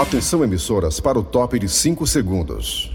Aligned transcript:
Atenção 0.00 0.42
emissoras 0.42 0.98
para 0.98 1.18
o 1.18 1.22
top 1.22 1.58
de 1.58 1.68
5 1.68 2.06
segundos. 2.06 2.90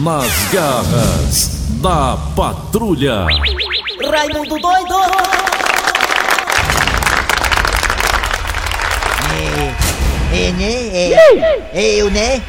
Nas 0.00 0.52
garras 0.52 1.48
da 1.82 2.16
patrulha. 2.36 3.26
Raimundo 4.12 4.60
doido! 4.60 4.94
É, 10.32 10.52
né? 10.52 10.72
É, 10.92 11.70
é 11.72 11.94
eu, 11.96 12.08
né? 12.12 12.40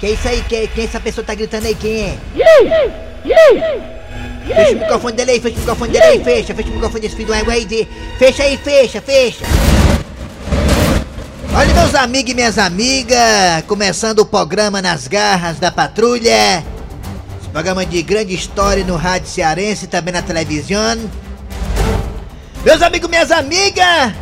Que 0.00 0.08
isso 0.08 0.28
aí? 0.28 0.42
Que, 0.42 0.66
quem 0.68 0.84
essa 0.84 1.00
pessoa 1.00 1.24
tá 1.24 1.34
gritando 1.34 1.66
aí? 1.66 1.74
Quem 1.74 2.02
é? 2.02 3.93
Fecha 4.46 4.72
o 4.72 4.78
microfone 4.78 5.16
dele 5.16 5.30
aí, 5.30 5.40
fecha 5.40 5.56
o 5.56 5.58
microfone 5.58 5.92
dele 5.92 6.04
aí, 6.04 6.24
fecha, 6.24 6.54
fecha 6.54 6.68
o 6.68 6.72
microfone 6.72 7.00
desse 7.00 7.16
filho 7.16 7.28
do 7.28 7.50
aí, 7.50 7.88
fecha 8.18 8.42
aí, 8.42 8.56
fecha, 8.58 9.00
fecha. 9.00 9.44
Olha, 11.56 11.72
meus 11.72 11.94
amigos 11.94 12.32
e 12.32 12.34
minhas 12.34 12.58
amigas, 12.58 13.62
começando 13.66 14.18
o 14.18 14.26
programa 14.26 14.82
Nas 14.82 15.08
Garras 15.08 15.58
da 15.58 15.70
Patrulha. 15.70 16.64
Esse 17.40 17.48
programa 17.52 17.86
de 17.86 18.02
grande 18.02 18.34
história 18.34 18.84
no 18.84 18.96
rádio 18.96 19.28
cearense 19.28 19.84
e 19.84 19.88
também 19.88 20.12
na 20.12 20.20
televisão. 20.20 20.98
Meus 22.64 22.82
amigos 22.82 23.08
e 23.08 23.10
minhas 23.10 23.30
amigas, 23.30 24.12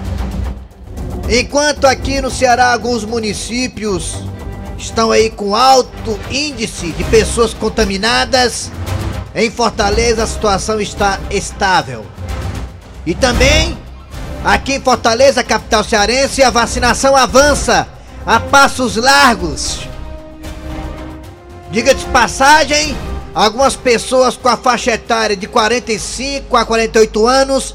enquanto 1.29 1.87
aqui 1.87 2.21
no 2.21 2.31
Ceará 2.31 2.73
alguns 2.73 3.05
municípios 3.05 4.19
estão 4.79 5.11
aí 5.11 5.31
com 5.31 5.55
alto 5.55 6.19
índice 6.31 6.93
de 6.93 7.05
pessoas 7.05 7.55
contaminadas, 7.55 8.71
em 9.35 9.51
Fortaleza 9.51 10.25
a 10.25 10.27
situação 10.27 10.81
está 10.81 11.19
estável. 11.31 12.05
E 13.07 13.15
também, 13.15 13.77
aqui 14.45 14.75
em 14.75 14.81
Fortaleza, 14.81 15.43
capital 15.43 15.83
cearense, 15.83 16.43
a 16.43 16.51
vacinação 16.51 17.17
avança 17.17 17.89
a 18.27 18.39
passos 18.39 18.97
largos. 18.97 19.89
Diga 21.71 21.95
de 21.95 22.05
passagem, 22.07 22.97
algumas 23.35 23.75
pessoas 23.75 24.37
com 24.37 24.49
a 24.49 24.57
faixa 24.57 24.93
etária 24.93 25.35
de 25.35 25.47
45 25.47 26.57
a 26.57 26.65
48 26.65 27.27
anos 27.27 27.75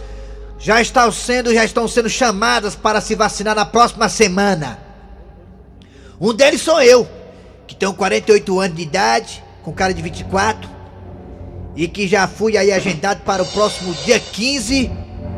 já 0.59 0.81
estão 0.81 1.11
sendo, 1.11 1.53
já 1.53 1.65
estão 1.65 1.87
sendo 1.87 2.09
chamadas 2.09 2.75
para 2.75 3.01
se 3.01 3.15
vacinar 3.15 3.55
na 3.55 3.65
próxima 3.65 4.07
semana. 4.09 4.79
Um 6.19 6.33
deles 6.33 6.61
sou 6.61 6.81
eu, 6.81 7.07
que 7.67 7.75
tenho 7.75 7.93
48 7.93 8.59
anos 8.59 8.75
de 8.75 8.83
idade, 8.83 9.43
com 9.63 9.71
cara 9.71 9.93
de 9.93 10.01
24, 10.01 10.76
e 11.77 11.87
que 11.87 12.07
já 12.07 12.27
fui 12.27 12.57
aí 12.57 12.71
agendado 12.71 13.21
para 13.21 13.43
o 13.43 13.45
próximo 13.45 13.93
dia 14.03 14.19
15, 14.19 14.89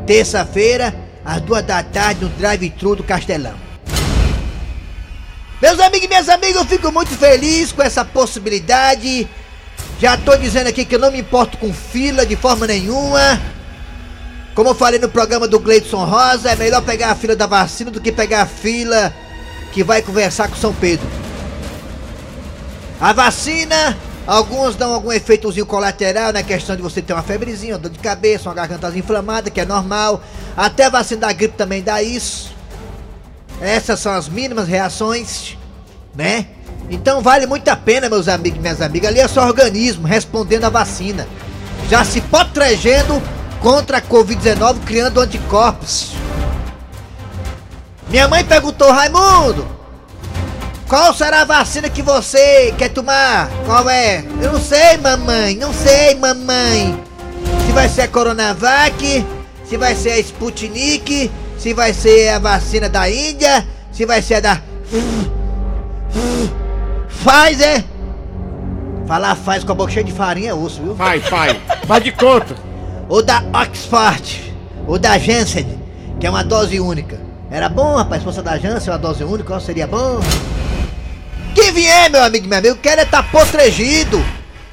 terça-feira, 0.06 0.94
às 1.22 1.42
duas 1.42 1.62
da 1.62 1.82
tarde, 1.82 2.24
no 2.24 2.30
drive-thru 2.30 2.96
do 2.96 3.04
Castelão. 3.04 3.54
Meus 5.60 5.78
amigos 5.78 6.06
e 6.06 6.08
minhas 6.08 6.30
amigas, 6.30 6.56
eu 6.56 6.64
fico 6.64 6.90
muito 6.90 7.10
feliz 7.10 7.70
com 7.70 7.82
essa 7.82 8.02
possibilidade. 8.02 9.28
Já 10.00 10.16
tô 10.16 10.34
dizendo 10.34 10.68
aqui 10.68 10.86
que 10.86 10.94
eu 10.94 10.98
não 10.98 11.12
me 11.12 11.20
importo 11.20 11.58
com 11.58 11.70
fila 11.74 12.24
de 12.24 12.34
forma 12.34 12.66
nenhuma. 12.66 13.38
Como 14.54 14.70
eu 14.70 14.74
falei 14.74 14.98
no 14.98 15.10
programa 15.10 15.46
do 15.46 15.60
Gleidson 15.60 16.06
Rosa, 16.06 16.52
é 16.52 16.56
melhor 16.56 16.80
pegar 16.80 17.10
a 17.10 17.14
fila 17.14 17.36
da 17.36 17.46
vacina 17.46 17.90
do 17.90 18.00
que 18.00 18.10
pegar 18.10 18.42
a 18.42 18.46
fila 18.46 19.14
que 19.72 19.84
vai 19.84 20.00
conversar 20.00 20.48
com 20.48 20.56
São 20.56 20.72
Pedro. 20.72 21.06
A 22.98 23.12
vacina, 23.12 23.96
alguns 24.30 24.76
dão 24.76 24.94
algum 24.94 25.10
efeitozinho 25.10 25.66
colateral 25.66 26.32
na 26.32 26.44
questão 26.44 26.76
de 26.76 26.82
você 26.82 27.02
ter 27.02 27.12
uma 27.12 27.22
febrezinha, 27.22 27.74
uma 27.74 27.80
dor 27.80 27.90
de 27.90 27.98
cabeça, 27.98 28.48
uma 28.48 28.54
garganta 28.54 28.88
inflamada, 28.96 29.50
que 29.50 29.60
é 29.60 29.64
normal. 29.64 30.22
Até 30.56 30.84
a 30.84 30.88
vacina 30.88 31.22
da 31.22 31.32
gripe 31.32 31.56
também 31.56 31.82
dá 31.82 32.00
isso. 32.00 32.54
Essas 33.60 33.98
são 33.98 34.12
as 34.12 34.28
mínimas 34.28 34.68
reações, 34.68 35.58
né? 36.14 36.46
Então 36.88 37.20
vale 37.20 37.44
muito 37.44 37.68
a 37.68 37.74
pena, 37.74 38.08
meus 38.08 38.28
amigos 38.28 38.58
e 38.58 38.62
minhas 38.62 38.80
amigas. 38.80 39.10
Ali 39.10 39.18
é 39.18 39.26
seu 39.26 39.42
organismo 39.42 40.06
respondendo 40.06 40.64
à 40.64 40.70
vacina. 40.70 41.26
Já 41.88 42.04
se 42.04 42.20
protegendo 42.20 43.20
contra 43.60 43.98
a 43.98 44.02
Covid-19, 44.02 44.84
criando 44.86 45.20
anticorpos. 45.20 46.12
Minha 48.08 48.28
mãe 48.28 48.44
perguntou, 48.44 48.92
Raimundo, 48.92 49.66
qual 50.90 51.14
será 51.14 51.42
a 51.42 51.44
vacina 51.44 51.88
que 51.88 52.02
você 52.02 52.74
quer 52.76 52.88
tomar? 52.88 53.48
Qual 53.64 53.88
é? 53.88 54.24
Eu 54.42 54.52
não 54.52 54.60
sei, 54.60 54.96
mamãe, 54.96 55.54
não 55.54 55.72
sei, 55.72 56.16
mamãe. 56.16 57.00
Se 57.64 57.72
vai 57.72 57.88
ser 57.88 58.02
a 58.02 58.08
Coronavac, 58.08 59.24
se 59.64 59.76
vai 59.76 59.94
ser 59.94 60.10
a 60.10 60.18
Sputnik, 60.18 61.30
se 61.56 61.72
vai 61.72 61.94
ser 61.94 62.30
a 62.30 62.40
vacina 62.40 62.88
da 62.88 63.08
Índia, 63.08 63.64
se 63.92 64.04
vai 64.04 64.20
ser 64.20 64.34
a 64.34 64.40
da. 64.40 64.60
Pfizer. 67.08 67.84
Falar 69.06 69.36
faz 69.36 69.62
com 69.62 69.70
a 69.70 69.74
boca 69.76 69.92
cheia 69.92 70.04
de 70.04 70.12
farinha 70.12 70.50
é 70.50 70.54
osso, 70.54 70.82
viu? 70.82 70.96
Pai, 70.96 71.20
pai, 71.20 71.60
faz 71.86 72.02
de 72.02 72.10
conta. 72.10 72.56
Ou 73.08 73.22
da 73.22 73.44
Oxford, 73.62 74.54
ou 74.88 74.98
da 74.98 75.16
Janssen, 75.18 75.68
que 76.18 76.26
é 76.26 76.30
uma 76.30 76.42
dose 76.42 76.80
única. 76.80 77.20
Era 77.48 77.68
bom, 77.68 77.94
rapaz, 77.94 78.22
se 78.22 78.24
fosse 78.24 78.40
a 78.40 78.42
da 78.42 78.58
Janssen, 78.58 78.92
uma 78.92 78.98
dose 78.98 79.22
única, 79.22 79.44
qual 79.44 79.60
seria 79.60 79.86
bom? 79.86 80.20
Quem 81.54 81.72
vier, 81.72 82.10
meu 82.10 82.22
amigo, 82.22 82.48
meu 82.48 82.58
amigo, 82.58 82.74
eu 82.74 82.78
quero 82.80 83.00
é 83.00 83.04
estar 83.04 83.22
tá 83.22 83.28
protegido. 83.28 84.24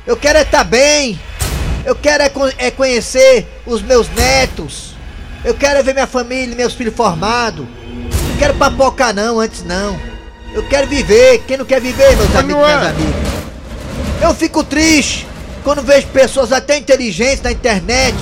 Eu 0.06 0.16
quero 0.16 0.38
é 0.38 0.42
estar 0.42 0.60
tá 0.60 0.64
bem. 0.64 1.20
Eu 1.86 1.96
quero 1.96 2.24
é, 2.24 2.32
é, 2.58 2.72
conhecer 2.72 3.48
os 3.66 3.82
meus 3.82 4.10
netos. 4.10 4.96
Eu 5.44 5.54
quero 5.54 5.80
é 5.80 5.84
ver 5.84 5.94
minha 5.94 6.08
família, 6.08 6.56
meus 6.56 6.74
filhos 6.74 6.96
formados. 6.96 7.66
Não 8.30 8.38
quero 8.38 8.54
papocar 8.56 9.14
não, 9.14 9.40
antes 9.40 9.64
não. 9.64 9.98
Eu 10.54 10.68
quero 10.68 10.88
viver. 10.88 11.44
Quem 11.48 11.58
não 11.58 11.66
quer 11.66 11.82
viver, 11.82 12.16
meus 12.16 12.36
amigos, 12.36 12.64
minhas 12.64 12.88
amigas? 12.88 13.16
Eu 14.22 14.34
fico 14.34 14.64
triste 14.64 15.28
quando 15.64 15.82
vejo 15.82 16.08
pessoas 16.08 16.52
até 16.52 16.78
inteligentes 16.78 17.42
na 17.42 17.52
internet 17.52 18.16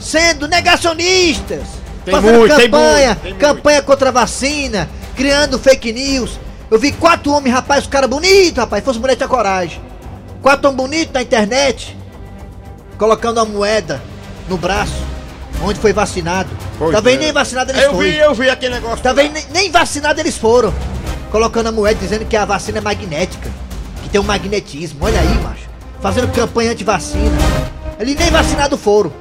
sendo 0.00 0.48
negacionistas, 0.48 1.62
Tem 2.04 2.12
fazendo 2.12 2.38
muito, 2.38 2.56
tem 2.56 2.70
campanha, 2.70 3.08
muito, 3.08 3.22
tem 3.22 3.34
campanha 3.34 3.82
contra 3.82 4.08
a 4.08 4.12
vacina, 4.12 4.90
criando 5.16 5.58
fake 5.58 5.92
news. 5.92 6.38
Eu 6.72 6.78
vi 6.78 6.90
quatro 6.90 7.30
homens, 7.32 7.52
rapaz, 7.52 7.84
os 7.84 7.86
caras 7.90 8.08
bonitos, 8.08 8.56
rapaz, 8.56 8.82
fosse 8.82 8.98
mulher 8.98 9.14
tinha 9.14 9.28
coragem. 9.28 9.78
Quatro 10.40 10.68
homens 10.70 10.82
bonitos 10.82 11.12
na 11.12 11.20
internet, 11.20 11.94
colocando 12.96 13.38
a 13.40 13.44
moeda 13.44 14.02
no 14.48 14.56
braço, 14.56 14.94
onde 15.62 15.78
foi 15.78 15.92
vacinado. 15.92 16.48
Pois 16.78 16.92
tá 16.92 17.00
vendo? 17.00 17.16
é. 17.20 17.24
Nem 17.24 17.32
vacinado 17.32 17.70
eles 17.72 17.82
Eu 17.82 17.90
foram. 17.90 18.02
vi, 18.02 18.16
eu 18.16 18.34
vi 18.34 18.48
aquele 18.48 18.76
negócio. 18.76 19.00
Tá 19.02 19.12
vendo? 19.12 19.32
Nem, 19.34 19.44
nem 19.52 19.70
vacinado 19.70 20.18
eles 20.18 20.38
foram. 20.38 20.72
Colocando 21.30 21.66
a 21.66 21.72
moeda 21.72 22.00
dizendo 22.00 22.24
que 22.24 22.38
a 22.38 22.46
vacina 22.46 22.78
é 22.78 22.80
magnética. 22.80 23.50
Que 24.02 24.08
tem 24.08 24.18
um 24.18 24.24
magnetismo. 24.24 25.04
Olha 25.04 25.20
aí, 25.20 25.42
macho. 25.42 25.68
Fazendo 26.00 26.32
campanha 26.32 26.72
anti-vacina. 26.72 27.36
Eles 28.00 28.16
nem 28.16 28.30
vacinado 28.30 28.78
foram. 28.78 29.12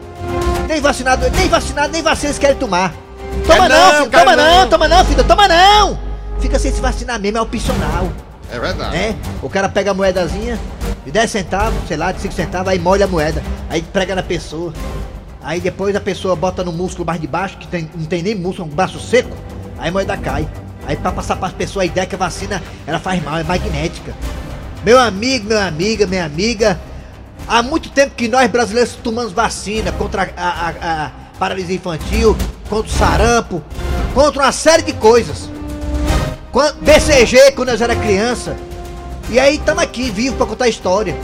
Nem 0.69 0.79
vacinado, 0.79 1.29
nem 1.29 1.49
vacinado, 1.49 1.91
nem 1.91 2.01
vacina 2.01 2.29
eles 2.29 2.39
querem 2.39 2.55
tomar. 2.55 2.93
Toma 3.45 3.67
Quer 3.67 3.69
não, 3.69 3.77
não, 3.77 3.97
filho, 3.97 4.09
toma 4.11 4.35
não, 4.37 4.59
não. 4.61 4.69
toma 4.69 4.87
não, 4.87 5.05
filho, 5.05 5.23
toma 5.25 5.47
não! 5.49 6.10
Fica 6.41 6.57
sem 6.59 6.71
se 6.73 6.81
vacinar 6.81 7.19
mesmo, 7.19 7.37
é 7.37 7.41
opcional. 7.41 8.11
É 8.51 8.59
verdade. 8.59 8.91
né? 8.95 9.15
O 9.41 9.49
cara 9.49 9.69
pega 9.69 9.91
a 9.91 9.93
moedazinha 9.93 10.59
de 11.05 11.11
10 11.11 11.31
centavos, 11.31 11.79
sei 11.87 11.95
lá, 11.97 12.11
de 12.11 12.19
5 12.21 12.33
centavos, 12.33 12.67
aí 12.67 12.77
molha 12.79 13.05
a 13.05 13.07
moeda, 13.07 13.41
aí 13.69 13.81
prega 13.81 14.13
na 14.15 14.23
pessoa. 14.23 14.73
Aí 15.41 15.59
depois 15.61 15.95
a 15.95 15.99
pessoa 16.01 16.35
bota 16.35 16.63
no 16.63 16.71
músculo 16.71 17.05
mais 17.05 17.19
de 17.21 17.27
baixo, 17.27 17.57
que 17.57 17.67
tem- 17.67 17.89
não 17.95 18.05
tem 18.05 18.21
nem 18.21 18.35
músculo, 18.35 18.67
é 18.67 18.71
um 18.71 18.75
braço 18.75 18.99
seco, 18.99 19.35
aí 19.79 19.89
a 19.89 19.91
moeda 19.91 20.17
cai. 20.17 20.47
Aí 20.85 20.95
pra 20.97 21.11
passar 21.11 21.35
para 21.37 21.47
as 21.47 21.53
pessoas 21.53 21.83
a 21.83 21.85
ideia 21.85 22.05
que 22.05 22.15
a 22.15 22.17
vacina 22.17 22.61
ela 22.85 22.99
faz 22.99 23.23
mal, 23.23 23.37
é 23.37 23.43
magnética. 23.43 24.13
Meu 24.83 24.99
amigo, 24.99 25.47
meu 25.47 25.59
amiga, 25.61 26.05
minha 26.05 26.25
amiga, 26.25 26.79
há 27.47 27.63
muito 27.63 27.89
tempo 27.89 28.13
que 28.15 28.27
nós 28.27 28.49
brasileiros 28.51 28.95
tomamos 28.95 29.31
vacina 29.31 29.91
contra 29.93 30.29
a, 30.35 30.43
a- 30.43 31.05
a 31.05 31.11
paralisia 31.39 31.75
infantil, 31.75 32.35
contra 32.69 32.89
o 32.91 32.93
sarampo, 32.93 33.63
contra 34.13 34.43
uma 34.43 34.51
série 34.51 34.83
de 34.83 34.93
coisas. 34.93 35.49
BCG 36.81 37.53
quando 37.53 37.69
nós 37.69 37.81
era 37.81 37.95
criança. 37.95 38.57
E 39.29 39.39
aí 39.39 39.55
estamos 39.55 39.81
aqui, 39.81 40.11
vivos 40.11 40.37
para 40.37 40.45
contar 40.45 40.65
a 40.65 40.69
história. 40.69 41.15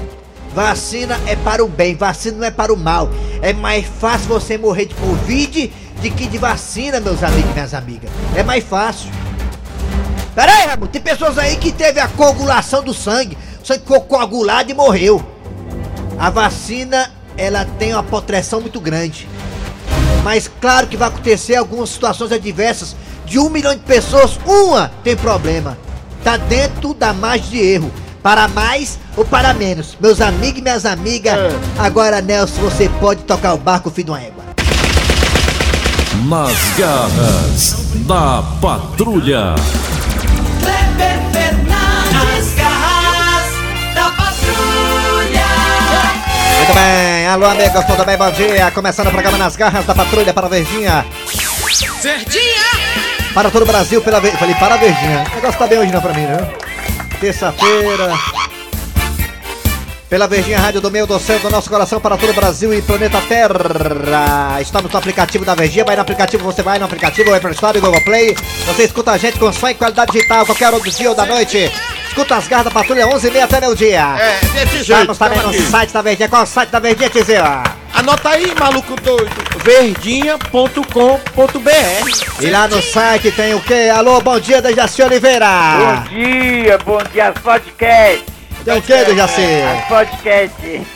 Vacina 0.56 1.20
é 1.28 1.36
para 1.36 1.64
o 1.64 1.68
bem, 1.68 1.96
vacina 1.96 2.38
não 2.38 2.46
é 2.46 2.52
para 2.52 2.74
o 2.74 2.78
mal. 2.78 3.10
É 3.42 3.52
mais 3.52 3.86
fácil 3.86 4.30
você 4.30 4.58
morrer 4.58 4.86
de 4.86 4.96
Covid 4.96 5.74
do 6.02 6.12
que 6.12 6.28
de 6.28 6.38
vacina, 6.38 7.00
meus 7.00 7.22
amigos 7.22 7.52
e 7.52 7.54
minhas 7.54 7.74
amigas. 7.74 8.10
É 8.36 8.44
mais 8.44 8.64
fácil. 8.64 9.12
Pera 10.34 10.52
aí, 10.52 10.88
tem 10.88 11.02
pessoas 11.02 11.38
aí 11.38 11.58
que 11.58 11.72
teve 11.72 12.00
a 12.00 12.08
coagulação 12.08 12.82
do 12.82 12.94
sangue. 12.94 13.38
O 13.62 13.66
sangue 13.66 13.82
ficou 13.82 14.02
coagulado 14.02 14.72
e 14.72 14.74
morreu. 14.74 15.24
A 16.18 16.30
vacina, 16.30 17.12
ela 17.36 17.66
tem 17.78 17.94
uma 17.94 18.04
proteção 18.04 18.62
muito 18.62 18.80
grande. 18.80 19.28
Mas 20.24 20.50
claro 20.62 20.88
que 20.88 20.96
vai 20.96 21.10
acontecer 21.10 21.56
algumas 21.56 21.90
situações 21.90 22.32
adversas. 22.32 22.96
De 23.28 23.38
um 23.38 23.50
milhão 23.50 23.76
de 23.76 23.82
pessoas, 23.82 24.40
uma 24.46 24.90
tem 25.04 25.16
problema. 25.16 25.78
Tá 26.24 26.38
dentro 26.38 26.94
da 26.94 27.12
margem 27.12 27.50
de 27.50 27.60
erro. 27.60 27.92
Para 28.24 28.48
mais 28.48 28.98
ou 29.18 29.26
para 29.26 29.54
menos. 29.54 29.98
Meus 30.00 30.22
amigos 30.22 30.60
e 30.60 30.62
minhas 30.62 30.86
amigas. 30.86 31.34
É. 31.34 31.52
Agora, 31.78 32.22
Nelson, 32.22 32.62
você 32.62 32.90
pode 33.02 33.24
tocar 33.24 33.54
o 33.54 33.58
barco, 33.58 33.92
filho 33.92 34.06
de 34.06 34.12
uma 34.12 34.22
égua. 34.22 34.44
Nas 36.26 36.58
garras 36.78 37.76
da 38.08 38.44
patrulha. 38.62 39.56
Kleber 40.62 41.20
Fernandes, 41.34 42.56
garras 42.56 43.94
da 43.94 44.12
patrulha. 44.12 45.46
Muito 46.58 46.74
bem, 46.74 47.28
alô 47.28 47.46
amigos, 47.46 47.86
tudo 47.86 48.06
bem? 48.06 48.18
Bom 48.18 48.32
dia. 48.32 48.72
Começando 48.72 49.08
o 49.08 49.12
programa 49.12 49.38
Nas 49.38 49.56
Garras 49.56 49.86
da 49.86 49.94
Patrulha 49.94 50.34
para 50.34 50.48
a 50.48 50.50
Verdinha. 50.50 51.06
Verdinha. 52.02 52.57
Para 53.38 53.52
todo 53.52 53.62
o 53.62 53.66
Brasil, 53.68 54.02
pela 54.02 54.20
Ver- 54.20 54.36
Falei, 54.36 54.56
para 54.56 54.74
a 54.74 54.78
Verdinha. 54.78 55.24
O 55.32 55.36
negócio 55.36 55.60
tá 55.60 55.68
bem 55.68 55.78
hoje 55.78 55.92
não 55.92 56.02
pra 56.02 56.12
mim, 56.12 56.24
né? 56.24 56.50
Terça-feira. 57.22 58.12
Pela 60.10 60.26
Verdinha 60.28 60.58
Rádio 60.58 60.82
do 60.82 60.90
meio 60.90 61.06
do 61.06 61.20
céu 61.20 61.38
do 61.38 61.48
nosso 61.52 61.70
coração 61.70 62.00
para 62.00 62.18
todo 62.18 62.32
o 62.32 62.34
Brasil 62.34 62.74
e 62.74 62.82
planeta 62.82 63.22
Terra. 63.30 64.60
Estamos 64.60 64.92
no 64.92 64.98
aplicativo 64.98 65.46
da 65.46 65.54
Verdinha. 65.54 65.86
Vai 65.86 65.96
no 65.96 66.02
aplicativo, 66.02 66.44
você 66.46 66.64
vai 66.64 66.80
no 66.80 66.86
aplicativo, 66.86 67.32
Apple 67.32 67.52
Store 67.52 67.78
e 67.78 67.82
Google 67.82 68.04
Play. 68.04 68.36
Você 68.66 68.86
escuta 68.86 69.12
a 69.12 69.18
gente 69.20 69.38
com 69.38 69.54
som 69.54 69.68
em 69.68 69.76
qualidade 69.76 70.14
digital, 70.14 70.44
qualquer 70.44 70.74
hora 70.74 70.80
do 70.80 70.90
dia 70.90 71.10
ou 71.10 71.16
da 71.16 71.28
noite. 71.28 71.72
Escuta 72.08 72.38
as 72.38 72.48
garras 72.48 72.66
da 72.66 72.72
patrulha 72.72 73.06
11h30 73.06 73.44
até 73.44 73.62
meio-dia. 73.62 74.16
É, 74.18 74.40
desse 74.66 74.82
jeito. 74.84 75.12
Estamos 75.12 75.18
também 75.20 75.40
no 75.44 75.50
aqui. 75.50 75.62
site 75.62 75.94
da 75.94 76.02
Verdinha. 76.02 76.28
Qual 76.28 76.42
é 76.42 76.44
o 76.44 76.48
site 76.48 76.70
da 76.72 76.80
Verdinha, 76.80 77.10
Tizio? 77.12 77.44
Anota 77.94 78.30
aí, 78.30 78.52
maluco 78.60 78.96
doido. 79.00 79.47
Verdinha.com.br 79.68 82.42
E 82.42 82.50
lá 82.50 82.70
no 82.70 82.82
site 82.82 83.30
tem 83.34 83.54
o 83.54 83.60
quê? 83.62 83.92
Alô, 83.94 84.22
bom 84.22 84.40
dia, 84.40 84.62
Dejaci 84.62 85.04
Oliveira. 85.04 85.46
Bom 85.78 86.04
dia, 86.08 86.78
bom 86.86 87.00
dia, 87.12 87.28
as 87.28 87.38
podcast. 87.40 88.24
Tem 88.64 88.78
o 88.78 88.82
quê, 88.82 89.04
Dejaci? 89.04 89.42
As 89.42 89.86
podcast. 89.90 90.56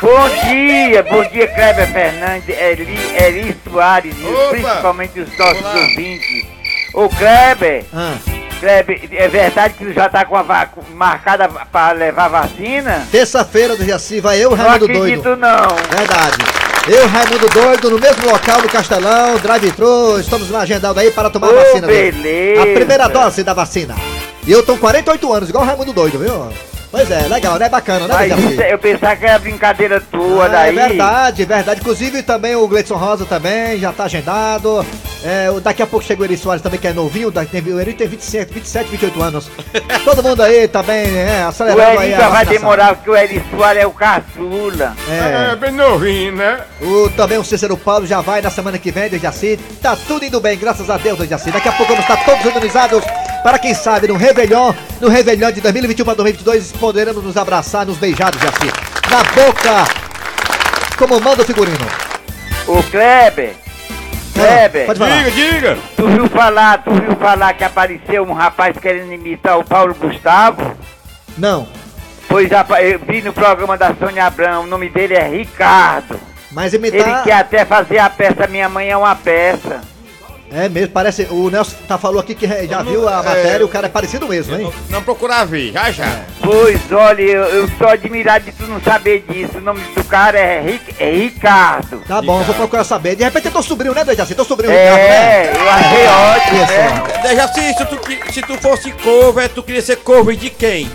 bom 0.00 0.28
dia, 0.48 1.02
bom 1.02 1.22
dia, 1.28 1.46
Kleber 1.48 1.92
Fernandes, 1.92 2.48
Eli, 2.58 2.98
Eli 3.22 3.54
Soares, 3.70 4.16
Opa! 4.24 4.48
principalmente 4.52 5.20
os 5.20 5.38
nossos 5.38 5.60
Olá. 5.60 5.74
ouvintes. 5.74 6.46
Ô 6.94 7.06
Kleber, 7.10 7.84
Ah, 7.92 8.14
Kleber, 8.60 8.98
é 9.12 9.28
verdade 9.28 9.74
que 9.74 9.84
tu 9.84 9.92
já 9.92 10.08
tá 10.08 10.24
com 10.24 10.36
a 10.36 10.42
vac... 10.42 10.70
marcada 10.94 11.50
pra 11.70 11.92
levar 11.92 12.28
vacina? 12.28 13.06
Terça-feira 13.12 13.76
do 13.76 13.84
Jaci, 13.84 14.20
vai 14.20 14.38
eu, 14.42 14.52
Não 14.52 14.56
Raimundo 14.56 14.86
acredito 14.86 15.22
Doido. 15.22 15.36
não. 15.36 15.68
Verdade. 15.94 16.69
Eu, 16.92 17.06
Raimundo 17.06 17.48
Doido, 17.50 17.88
no 17.88 18.00
mesmo 18.00 18.28
local 18.28 18.62
do 18.62 18.68
Castelão, 18.68 19.36
drive-thru, 19.38 20.18
estamos 20.18 20.52
agendando 20.52 20.98
aí 20.98 21.08
para 21.12 21.30
tomar 21.30 21.46
a 21.46 21.50
Ô, 21.52 21.54
vacina. 21.54 21.86
viu? 21.86 21.96
beleza. 21.96 22.62
A 22.62 22.66
primeira 22.66 23.06
dose 23.08 23.44
da 23.44 23.54
vacina. 23.54 23.94
E 24.44 24.50
eu 24.50 24.64
tô 24.64 24.72
com 24.72 24.80
48 24.80 25.32
anos, 25.32 25.48
igual 25.50 25.62
o 25.62 25.66
Raimundo 25.68 25.92
Doido, 25.92 26.18
viu? 26.18 26.48
Pois 26.90 27.08
é, 27.08 27.28
legal, 27.28 27.56
né? 27.56 27.68
Bacana, 27.68 28.08
né, 28.08 28.14
Mas 28.14 28.36
isso 28.50 28.60
é- 28.60 28.72
eu 28.72 28.78
pensava 28.78 29.14
que 29.14 29.24
era 29.24 29.38
brincadeira 29.38 30.00
tua 30.00 30.46
Ah, 30.46 30.48
daí. 30.48 30.76
É 30.76 30.88
verdade, 30.88 31.44
verdade. 31.44 31.80
Inclusive 31.80 32.20
também 32.24 32.56
o 32.56 32.66
Gleidson 32.66 32.96
Rosa 32.96 33.24
também, 33.24 33.78
já 33.78 33.92
tá 33.92 34.04
agendado. 34.04 34.84
É, 35.22 35.48
o- 35.50 35.60
daqui 35.60 35.82
a 35.82 35.86
pouco 35.86 36.04
chega 36.04 36.22
o 36.22 36.24
Eri 36.24 36.36
Soares 36.36 36.62
também, 36.62 36.80
que 36.80 36.88
é 36.88 36.92
novinho. 36.92 37.30
da- 37.30 37.44
tem- 37.44 37.60
O 37.62 37.78
Eri 37.80 37.92
tem 37.92 38.08
27, 38.08 38.52
27, 38.52 38.90
28 38.90 39.22
anos. 39.22 39.48
Todo 40.04 40.20
mundo 40.22 40.42
aí 40.42 40.66
também, 40.66 41.16
é, 41.16 41.44
O 41.44 41.48
acelerando 41.48 42.00
aí 42.00 42.12
a 42.14 42.18
só 42.24 42.28
vai 42.30 42.46
demorar 42.46 42.94
porque 42.96 43.10
o 43.10 43.16
Eli 43.16 43.40
Soares 43.50 43.82
é 43.82 43.86
o 43.86 43.92
caçula. 43.92 44.96
É, 45.08 45.52
É. 45.52 45.56
bem 45.56 45.70
novinho, 45.70 46.34
né? 46.34 46.58
O, 46.80 47.08
também 47.10 47.38
o 47.38 47.44
Cícero 47.44 47.76
Paulo 47.76 48.04
já 48.06 48.20
vai 48.20 48.40
na 48.42 48.50
semana 48.50 48.78
que 48.78 48.90
vem, 48.90 49.08
Dejaci. 49.08 49.60
Tá 49.80 49.94
tudo 50.08 50.24
indo 50.24 50.40
bem, 50.40 50.58
graças 50.58 50.90
a 50.90 50.96
Deus, 50.96 51.18
Dejaci. 51.18 51.52
Daqui 51.52 51.68
a 51.68 51.72
pouco 51.72 51.92
vamos 51.92 52.08
estar 52.08 52.24
todos 52.24 52.44
imunizados 52.44 53.04
para 53.42 53.58
quem 53.58 53.74
sabe 53.74 54.08
no 54.08 54.16
Réveillon, 54.16 54.74
no 55.00 55.08
Réveillon 55.08 55.50
de 55.52 55.60
2021 55.60 56.04
para 56.04 56.14
2022, 56.14 56.72
poderemos 56.72 57.22
nos 57.24 57.36
abraçar, 57.36 57.86
nos 57.86 57.96
beijar, 57.98 58.30
Dejaci. 58.30 58.70
Na 59.10 59.22
boca, 59.24 59.84
como 60.98 61.20
manda 61.20 61.42
o 61.42 61.44
figurino. 61.44 61.86
Ô 62.66 62.82
Kleber, 62.84 63.54
Kleber, 64.34 64.82
Ah, 64.82 64.86
Pode 64.86 64.98
falar. 64.98 65.16
Diga, 65.24 65.30
diga. 65.30 65.78
tu 65.96 66.06
viu 66.08 66.28
falar, 66.28 66.84
tu 66.84 66.92
viu 66.92 67.16
falar 67.16 67.54
que 67.54 67.64
apareceu 67.64 68.22
um 68.24 68.32
rapaz 68.32 68.76
querendo 68.78 69.12
imitar 69.12 69.58
o 69.58 69.64
Paulo 69.64 69.94
Gustavo? 69.94 70.76
Não, 71.36 71.66
Pois 72.28 72.48
eu 72.52 73.00
vi 73.08 73.22
no 73.22 73.32
programa 73.32 73.76
da 73.76 73.92
Sônia 73.92 74.24
Abrão, 74.26 74.62
o 74.62 74.66
nome 74.66 74.88
dele 74.88 75.14
é 75.14 75.26
Ricardo. 75.26 76.20
mas 76.52 76.72
Ele 76.72 76.88
imitar... 76.88 77.24
quer 77.24 77.32
até 77.32 77.64
fazer 77.64 77.98
a 77.98 78.08
peça 78.08 78.46
Minha 78.46 78.68
Mãe 78.68 78.88
é 78.88 78.96
uma 78.96 79.16
peça. 79.16 79.80
É 80.52 80.68
mesmo, 80.68 80.88
parece. 80.92 81.28
O 81.30 81.48
Nelson 81.48 81.76
tá, 81.86 81.96
falou 81.96 82.18
aqui 82.20 82.34
que 82.34 82.46
já 82.66 82.82
viu 82.82 83.08
a 83.08 83.20
É. 83.20 83.22
matéria, 83.22 83.64
o 83.64 83.68
cara 83.68 83.86
é 83.86 83.90
parecido 83.90 84.26
mesmo, 84.26 84.56
hein? 84.56 84.62
Não, 84.88 84.98
não 84.98 85.02
procurar 85.02 85.44
ver, 85.44 85.72
já 85.72 85.90
já. 85.92 86.22
Pois 86.42 86.80
olha, 86.90 87.22
eu, 87.22 87.42
eu 87.44 87.70
tô 87.78 87.86
admirado 87.86 88.44
de 88.46 88.52
tu 88.52 88.64
não 88.64 88.80
saber 88.80 89.24
disso. 89.28 89.58
O 89.58 89.60
nome 89.60 89.80
do 89.94 90.02
cara 90.04 90.38
é, 90.38 90.60
Ric- 90.60 90.94
é 90.98 91.10
Ricardo. 91.10 92.02
Tá 92.06 92.20
bom, 92.20 92.42
vou 92.42 92.54
procurar 92.54 92.82
saber. 92.84 93.14
De 93.14 93.22
repente 93.22 93.46
é 93.48 93.50
teu 93.50 93.62
sobrinho, 93.62 93.94
né, 93.94 94.04
Dejaci? 94.04 94.34
Teu 94.34 94.44
sobrinho 94.44 94.72
Ricardo, 94.72 94.96
né? 94.96 95.46
É, 95.46 95.52
eu 95.54 95.70
achei 95.70 96.06
ótimo, 96.06 96.62
Isso. 96.64 96.72
né? 96.72 97.20
Deixa 97.22 97.44
assim, 97.44 97.72
se 97.74 97.84
tu, 97.86 98.32
se 98.32 98.42
tu 98.42 98.58
fosse 98.58 98.90
cover, 98.92 99.48
tu 99.50 99.62
queria 99.62 99.82
ser 99.82 99.96
cover 99.98 100.34
de 100.36 100.50
quem? 100.50 100.90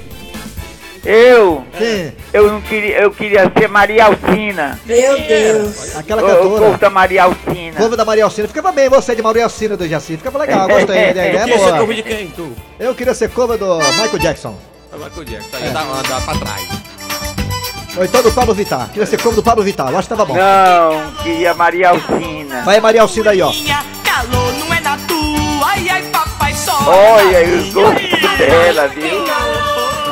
Eu, 1.05 1.63
Sim, 1.77 2.11
eu 2.33 2.51
não 2.51 2.61
queria, 2.61 2.97
eu 3.01 3.11
queria 3.11 3.51
ser 3.55 3.67
Maria 3.69 4.05
Alcina. 4.05 4.79
Meu 4.85 5.21
Deus. 5.21 5.95
aquela 5.95 6.21
O, 6.21 6.25
o 6.25 6.29
cantora. 6.29 6.65
povo 6.65 6.77
da 6.79 6.89
Maria 6.89 7.23
Alcina. 7.23 7.77
Cover 7.77 7.95
da 7.97 8.03
Maria 8.05 8.23
Alcina. 8.23 8.47
Ficava 8.47 8.71
bem 8.71 8.89
você 8.89 9.15
de 9.15 9.21
Maria 9.21 9.43
Alcina 9.43 9.77
do 9.77 9.87
Jaci. 9.87 10.17
Ficava 10.17 10.39
legal, 10.39 10.67
gostei. 10.67 10.85
Tu 11.13 11.19
é 11.19 11.29
queria 11.31 11.47
ser 11.47 11.57
boa. 11.57 11.77
cover 11.77 11.95
de 11.95 12.03
quem, 12.03 12.27
tu? 12.29 12.51
Eu 12.79 12.95
queria 12.95 13.13
ser 13.13 13.29
cover 13.29 13.57
do 13.57 13.77
Michael 13.77 14.17
Jackson. 14.19 14.57
Vai 14.97 15.09
com 15.09 15.19
o 15.19 15.25
Jack, 15.25 15.45
tá 15.49 15.57
aí, 15.57 15.69
dá, 15.71 15.83
dá 16.07 16.21
pra 16.21 16.35
trás. 16.35 16.61
Ou 17.97 18.03
então 18.03 18.23
do 18.23 18.31
Pablo 18.31 18.53
Vittar. 18.55 18.89
Queria 18.89 19.05
ser 19.05 19.17
cover 19.17 19.35
do 19.35 19.43
Pablo 19.43 19.63
Vittar. 19.63 19.89
Eu 19.91 19.97
acho 19.99 20.07
que 20.07 20.15
tava 20.15 20.25
bom. 20.25 20.35
Não, 20.35 21.11
queria 21.21 21.53
Maria 21.53 21.89
Alcina. 21.89 22.63
Vai 22.63 22.79
Maria 22.79 23.01
Alcina 23.03 23.31
aí, 23.31 23.41
ó. 23.41 23.51
Calor 24.03 24.53
não 24.53 24.73
é 24.73 24.79
na 24.79 24.97
tua. 25.07 25.67
Ai, 25.67 25.87
ai, 25.89 26.01
papai 26.11 26.53
só. 26.55 26.77
Olha 26.87 27.37
aí 27.39 27.55
os 27.57 27.73
gostos 27.73 28.37
dela, 28.37 28.87
viu? 28.87 29.23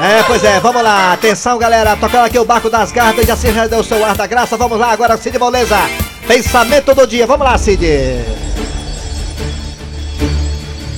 É, 0.03 0.21
pois 0.23 0.43
é, 0.43 0.59
vamos 0.59 0.83
lá. 0.83 1.13
Atenção, 1.13 1.57
galera. 1.57 1.95
Tocando 1.95 2.25
aqui 2.25 2.37
o 2.37 2.43
barco 2.43 2.69
das 2.69 2.91
garras. 2.91 3.25
Já 3.25 3.35
já 3.37 3.67
deu 3.67 3.79
o 3.79 3.83
seu 3.85 4.03
ar 4.03 4.17
da 4.17 4.27
graça. 4.27 4.57
Vamos 4.57 4.77
lá 4.77 4.91
agora, 4.91 5.15
Cid 5.15 5.39
Moleza. 5.39 5.77
Pensamento 6.27 6.93
do 6.93 7.07
dia. 7.07 7.25
Vamos 7.25 7.47
lá, 7.47 7.57
Cid. 7.57 7.85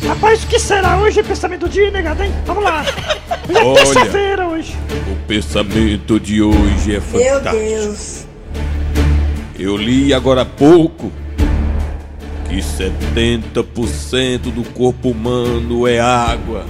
Rapaz, 0.07 0.43
o 0.43 0.47
que 0.47 0.57
será 0.57 0.97
hoje 0.97 1.21
pensamento 1.21 1.61
do 1.61 1.69
dia, 1.69 1.91
negado, 1.91 2.23
hein? 2.23 2.33
Vamos 2.47 2.63
lá. 2.63 2.83
Hoje 3.47 3.59
é 3.59 3.73
terça-feira 3.75 4.47
hoje. 4.47 4.75
O 5.11 5.27
pensamento 5.27 6.19
de 6.19 6.41
hoje 6.41 6.95
é 6.95 6.99
Meu 6.99 7.35
fantástico. 7.35 7.63
Deus. 7.63 8.25
Eu 9.57 9.77
li 9.77 10.15
agora 10.15 10.41
há 10.41 10.45
pouco 10.45 11.11
que 12.49 12.55
70% 12.55 14.51
do 14.51 14.63
corpo 14.71 15.09
humano 15.09 15.87
é 15.87 15.99
água. 15.99 16.65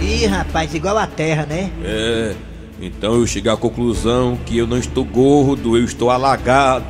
Ih, 0.00 0.26
rapaz, 0.26 0.74
igual 0.74 0.98
a 0.98 1.06
terra, 1.06 1.46
né? 1.46 1.70
É, 1.82 2.34
então 2.80 3.14
eu 3.14 3.26
cheguei 3.26 3.50
à 3.50 3.56
conclusão 3.56 4.38
que 4.44 4.58
eu 4.58 4.66
não 4.66 4.78
estou 4.78 5.04
gordo, 5.04 5.76
eu 5.76 5.84
estou 5.84 6.10
alagado. 6.10 6.84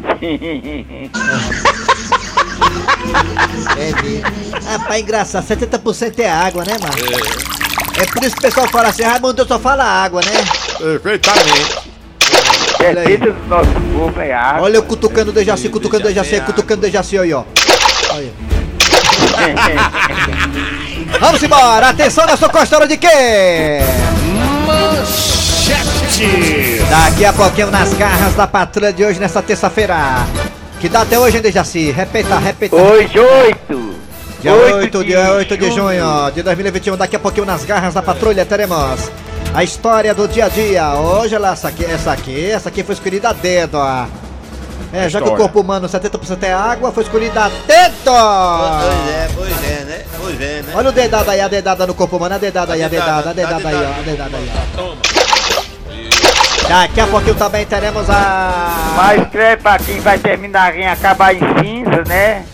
É 3.76 4.02
mesmo. 4.02 4.24
Rapaz, 4.64 5.02
engraçado, 5.02 5.46
70% 5.46 6.18
é 6.18 6.30
água, 6.30 6.64
né, 6.64 6.76
mano? 6.80 6.94
É. 8.00 8.06
por 8.06 8.22
isso 8.22 8.34
que 8.36 8.40
o 8.40 8.42
pessoal 8.42 8.68
fala 8.68 8.88
assim, 8.88 9.02
Raimundo 9.02 9.46
só 9.46 9.58
fala 9.58 9.84
água, 9.84 10.20
né? 10.22 10.32
Perfeitamente. 10.78 11.78
Olha 12.80 13.00
aí. 13.02 13.18
70 13.18 13.32
do 13.32 13.48
nosso 13.48 13.70
povo 13.92 14.20
é 14.20 14.32
água. 14.32 14.62
Olha 14.62 14.76
eu 14.76 14.82
cutucando 14.82 15.30
o 15.30 15.34
Dejaci, 15.34 15.68
cutucando 15.68 16.04
o 16.04 16.08
Dejaci, 16.08 16.40
cutucando 16.40 16.80
o 16.80 16.82
Dejaci 16.82 17.18
aí, 17.18 17.32
ó. 17.32 17.44
Olha. 18.14 18.32
Vamos 21.18 21.42
embora, 21.42 21.88
atenção 21.88 22.26
nessa 22.26 22.48
costura 22.48 22.86
de 22.86 22.96
quê? 22.96 23.80
Manchete! 24.66 26.80
Daqui 26.88 27.24
a 27.24 27.32
pouquinho 27.32 27.70
nas 27.70 27.92
garras 27.94 28.34
da 28.34 28.46
patrulha 28.46 28.92
de 28.92 29.04
hoje, 29.04 29.18
nessa 29.18 29.42
terça-feira. 29.42 29.96
Que 30.80 30.88
dá 30.88 31.02
até 31.02 31.18
hoje, 31.18 31.36
hein, 31.36 31.42
Dejaci? 31.42 31.90
Repita, 31.90 32.38
repita. 32.38 32.76
Hoje, 32.76 33.18
8. 33.18 34.00
Dia 34.40 34.54
8, 34.54 35.04
dia 35.04 35.32
8 35.34 35.56
de 35.58 35.70
junho 35.70 36.30
de 36.34 36.42
2021, 36.42 36.96
daqui 36.96 37.14
a 37.14 37.18
pouquinho 37.18 37.44
nas 37.44 37.62
garras 37.62 37.92
da 37.92 38.00
patrulha 38.00 38.46
teremos 38.46 39.10
a 39.52 39.62
história 39.62 40.14
do 40.14 40.26
dia 40.26 40.46
a 40.46 40.48
dia. 40.48 40.94
Hoje 40.94 41.34
ela, 41.34 41.52
essa 41.52 41.68
aqui, 41.68 41.84
essa 41.84 42.12
aqui, 42.12 42.50
essa 42.50 42.70
aqui 42.70 42.82
foi 42.82 42.94
escolhida 42.94 43.28
a 43.28 43.32
dedo. 43.34 43.76
ó. 43.76 44.06
É, 44.92 45.08
já 45.10 45.20
que 45.20 45.28
o 45.28 45.36
corpo 45.36 45.60
humano 45.60 45.86
70% 45.86 46.42
é 46.42 46.52
água, 46.54 46.90
foi 46.90 47.02
escolhida 47.04 47.44
a 47.44 47.48
dedo. 47.48 48.10
pois 48.80 49.14
é? 49.14 49.28
Pois 49.36 49.64
é, 49.70 49.79
né? 50.36 50.64
Olha 50.74 50.88
o 50.88 50.92
dedado 50.92 51.30
aí, 51.30 51.40
a 51.40 51.48
dedada 51.48 51.86
no 51.86 51.94
corpo 51.94 52.16
humano, 52.16 52.34
a 52.34 52.38
dedada 52.38 52.72
aí, 52.72 52.82
a 52.82 52.88
dedada, 52.88 53.30
a 53.30 53.32
dedada 53.32 53.68
aí, 53.68 53.74
ó, 53.74 54.00
a 54.00 54.02
dedada 54.02 54.36
aí, 54.36 54.50
ó. 54.76 54.94
Daqui 56.68 57.00
a 57.00 57.06
pouquinho 57.06 57.34
também 57.34 57.66
teremos 57.66 58.08
a... 58.08 58.94
Mas 58.96 59.22
escreve 59.22 59.62
pra 59.62 59.78
quem 59.78 59.98
vai 60.00 60.18
terminar 60.18 60.76
em 60.76 60.86
acabar 60.86 61.34
em 61.34 61.40
cinza, 61.40 62.04
né? 62.06 62.44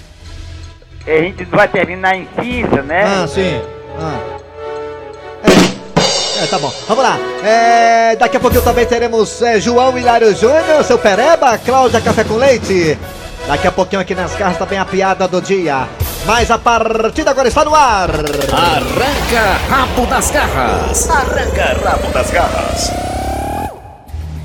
A 1.07 1.11
gente 1.21 1.45
não 1.45 1.57
vai 1.57 1.69
terminar 1.69 2.17
em 2.17 2.27
cinza, 2.41 2.83
né? 2.83 3.05
Ah, 3.05 3.29
sim. 3.29 3.61
Ah. 4.01 4.19
É. 5.45 6.43
É, 6.43 6.47
tá 6.47 6.59
bom. 6.59 6.73
Vamos 6.89 7.03
lá. 7.03 7.19
É, 7.43 8.17
daqui 8.17 8.37
a 8.37 8.41
pouquinho 8.41 8.63
também 8.63 8.85
teremos 8.87 9.41
é, 9.41 9.61
João 9.61 9.97
Hilário 9.97 10.35
Júnior, 10.35 10.85
seu 10.85 10.99
Pereba, 10.99 11.57
Cláudia 11.59 12.01
Café 12.01 12.25
com 12.25 12.37
Leite. 12.37 12.99
Daqui 13.47 13.67
a 13.67 13.73
pouquinho 13.73 14.03
aqui 14.03 14.15
nas 14.15 14.35
garras 14.35 14.59
também 14.59 14.79
a 14.79 14.85
piada 14.85 15.29
do 15.29 15.41
dia. 15.41 15.87
Mas 16.27 16.51
a 16.51 16.59
partida 16.59 17.31
agora 17.31 17.49
está 17.49 17.65
no 17.65 17.75
ar. 17.75 18.11
Arranca 18.11 19.53
rabo 19.69 20.07
das 20.07 20.31
garras. 20.31 21.09
Arranca 21.09 21.77
rabo 21.89 22.13
das 22.13 22.31
garras. 22.31 22.91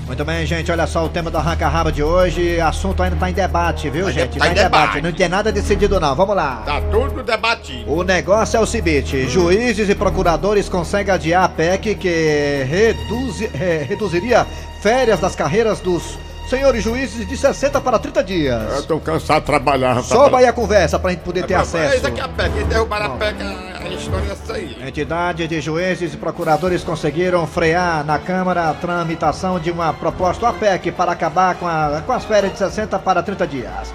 Muito 0.06 0.26
bem, 0.26 0.46
gente, 0.46 0.70
olha 0.70 0.86
só 0.86 1.06
o 1.06 1.10
tema 1.10 1.32
do 1.32 1.38
Arranca 1.38 1.70
Raba 1.70 1.90
de 1.90 2.04
hoje. 2.04 2.60
Assunto 2.60 3.02
ainda 3.02 3.16
está 3.16 3.30
em 3.30 3.34
debate, 3.34 3.90
viu, 3.90 4.12
gente? 4.12 4.38
tá 4.38 4.50
em 4.50 4.54
debate. 4.54 5.02
Não 5.02 5.12
tem 5.14 5.30
nada 5.30 5.52
decidido, 5.54 6.00
não. 6.02 6.14
Vamos 6.14 6.36
lá. 6.36 6.64
Tá 6.66 6.82
tudo 6.92 7.24
debatido. 7.24 7.90
O 7.92 8.04
negócio 8.04 8.58
é 8.58 8.60
o 8.60 8.66
seguinte: 8.66 9.28
juízes 9.30 9.88
e 9.90 9.96
procuradores 9.96 10.68
conseguem 10.68 11.14
adiar 11.14 11.46
a 11.46 11.50
PEC 11.50 11.96
que 11.96 12.66
reduzi- 12.70 13.48
re- 13.54 13.84
reduziria 13.86 14.46
férias 14.82 15.20
das 15.22 15.34
carreiras 15.34 15.80
dos 15.80 16.20
senhores 16.52 16.84
juízes 16.84 17.26
de 17.28 17.36
60 17.38 17.80
para 17.82 17.98
30 17.98 18.24
dias. 18.24 18.76
Eu 18.76 18.84
tô 18.84 19.00
cansado 19.00 19.40
de 19.40 19.46
trabalhar, 19.48 19.90
rapaz. 19.94 20.06
Soba 20.08 20.38
aí 20.40 20.46
a 20.46 20.54
conversa 20.54 21.00
pra 21.00 21.12
gente 21.12 21.22
poder 21.22 21.46
ter 21.46 21.54
acesso. 21.56 21.96
Isso 21.96 22.08
aqui 22.08 22.20
é 22.20 22.24
a 22.24 22.28
PEC, 22.28 22.56
eles 22.58 22.68
derrubaram 22.68 23.06
a 23.06 23.10
PEC, 23.18 23.36
a 23.42 23.88
história 23.90 24.38
é 24.50 24.54
aí. 24.54 24.78
Entidades 24.88 25.48
de 25.50 25.62
juízes 25.62 26.14
e 26.14 26.18
procuradores 26.18 26.84
conseguiram 26.84 27.48
frear 27.48 28.06
na 28.06 28.20
Câmara 28.20 28.70
a 28.70 28.74
tramitação 28.74 29.60
de 29.60 29.72
uma 29.72 29.94
proposta 29.94 30.48
APEC 30.50 30.92
para 30.92 31.14
acabar 31.14 31.56
com, 31.56 31.66
a- 31.68 32.04
com 32.06 32.12
as 32.12 32.26
férias 32.26 32.52
de 32.52 32.58
60 32.60 33.00
para 33.00 33.24
30 33.24 33.48
dias. 33.48 33.94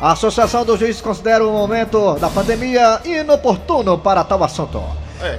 A 0.00 0.12
Associação 0.12 0.64
dos 0.64 0.78
Juízes 0.80 1.00
considera 1.00 1.46
o 1.46 1.52
momento 1.52 2.14
da 2.18 2.28
pandemia 2.28 3.00
inoportuno 3.04 3.96
para 3.96 4.22
tal 4.24 4.42
assunto. 4.42 4.82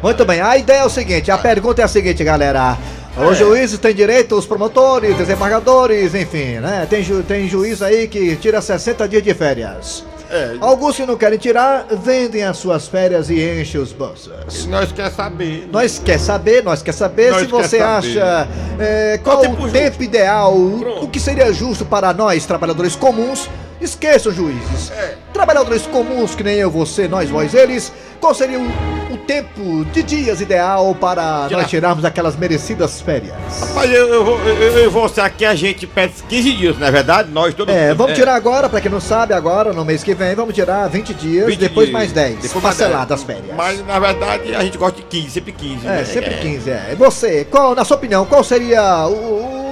Muito 0.02 0.26
bem, 0.26 0.42
a 0.42 0.58
ideia 0.58 0.80
é 0.80 0.86
o 0.86 0.90
seguinte, 0.90 1.30
a 1.30 1.38
pergunta 1.38 1.82
é 1.82 1.86
a 1.86 1.88
seguinte, 1.88 2.24
galera. 2.24 2.76
Os 3.18 3.38
juízes 3.38 3.80
têm 3.80 3.96
direito, 3.96 4.36
os 4.36 4.46
promotores, 4.46 5.16
desembargadores, 5.18 6.14
enfim, 6.14 6.60
né? 6.60 6.86
Tem, 6.90 7.02
ju 7.02 7.24
tem 7.24 7.48
juiz 7.48 7.82
aí 7.82 8.08
que 8.08 8.36
tira 8.36 8.62
60 8.62 9.08
dias 9.08 9.24
de 9.24 9.34
férias. 9.34 10.04
É. 10.30 10.56
Alguns 10.60 10.98
que 10.98 11.06
não 11.06 11.16
querem 11.16 11.38
tirar, 11.38 11.86
vendem 11.92 12.44
as 12.44 12.58
suas 12.58 12.88
férias 12.88 13.30
e 13.30 13.62
enchem 13.62 13.80
os 13.80 13.94
bolsos. 13.94 14.66
Nós 14.66 14.92
quer 14.92 15.12
saber. 15.12 15.70
Nós 15.72 16.00
quer 16.00 16.20
saber, 16.20 16.64
nós 16.64 16.82
quer 16.82 16.92
saber 16.94 17.32
Nós 17.32 17.42
se 17.42 17.48
quer 17.48 17.52
você 17.52 17.78
saber. 17.78 18.22
acha 18.22 18.48
é, 18.80 19.20
qual 19.24 19.40
Qual 19.40 19.54
o 19.54 19.72
tempo 19.72 20.04
ideal, 20.04 20.54
o 20.54 21.08
que 21.08 21.20
seria 21.20 21.54
justo 21.54 21.86
para 21.86 22.12
nós, 22.14 22.46
trabalhadores 22.46 22.96
comuns. 22.96 23.50
Esqueçam, 23.86 24.32
juízes. 24.34 24.92
É. 24.92 25.16
Trabalhadores 25.32 25.84
comuns, 25.86 26.34
que 26.34 26.44
nem 26.44 26.56
eu, 26.56 26.72
você, 26.72 27.08
nós, 27.08 27.30
vós, 27.30 27.54
eles. 27.54 27.92
Qual 28.20 28.34
seria 28.34 28.60
o, 28.60 29.14
o 29.14 29.18
tempo 29.18 29.86
de 29.94 30.02
dias 30.02 30.42
ideal 30.42 30.96
para 30.96 31.46
Tirar- 31.48 31.62
nós 31.62 31.70
tirarmos 31.70 32.04
aquelas 32.06 32.36
merecidas 32.36 33.00
férias? 33.00 33.36
Rapaz, 33.62 33.92
eu, 33.92 34.08
eu, 34.08 34.26
vou- 34.26 34.40
eu, 34.40 34.56
eu 34.80 34.86
e 34.86 34.88
você 34.88 35.22
aqui, 35.22 35.46
a 35.46 35.54
gente 35.54 35.86
pede 35.86 36.14
15 36.28 36.52
dias, 36.54 36.80
não 36.80 36.88
é 36.88 36.92
verdade? 36.92 37.30
Nós 37.32 37.54
todos. 37.54 37.74
É, 37.76 37.94
vamos 37.94 38.16
tirar 38.16 38.34
agora, 38.34 38.68
pra 38.68 38.82
quem 38.82 38.90
não 38.90 39.00
sabe, 39.00 39.34
agora, 39.36 39.72
no 39.72 39.86
mês 39.86 40.04
que 40.04 40.16
vem, 40.16 40.34
vamos 40.34 40.56
tirar 40.56 40.88
20 40.90 41.14
dias, 41.14 41.46
20 41.46 41.60
depois 41.60 41.88
dias. 41.88 41.94
mais 42.00 42.12
10. 42.12 42.36
Depois 42.42 42.54
mais 42.64 42.64
parceladas 42.78 43.08
10. 43.10 43.20
as 43.20 43.24
férias. 43.24 43.56
Mas 43.56 43.86
na 43.86 44.00
verdade 44.00 44.56
a 44.56 44.64
gente 44.64 44.78
gosta 44.80 44.98
de 44.98 45.04
15, 45.04 45.30
sempre 45.30 45.52
15. 45.52 45.86
É, 45.86 45.90
né? 45.92 46.06
sempre 46.06 46.34
15, 46.36 46.70
é. 46.72 46.90
E 46.94 46.96
Você, 46.96 47.46
qual, 47.46 47.76
na 47.76 47.86
sua 47.86 47.98
opinião, 47.98 48.26
qual 48.26 48.44
seria 48.44 49.06
o 49.08 49.65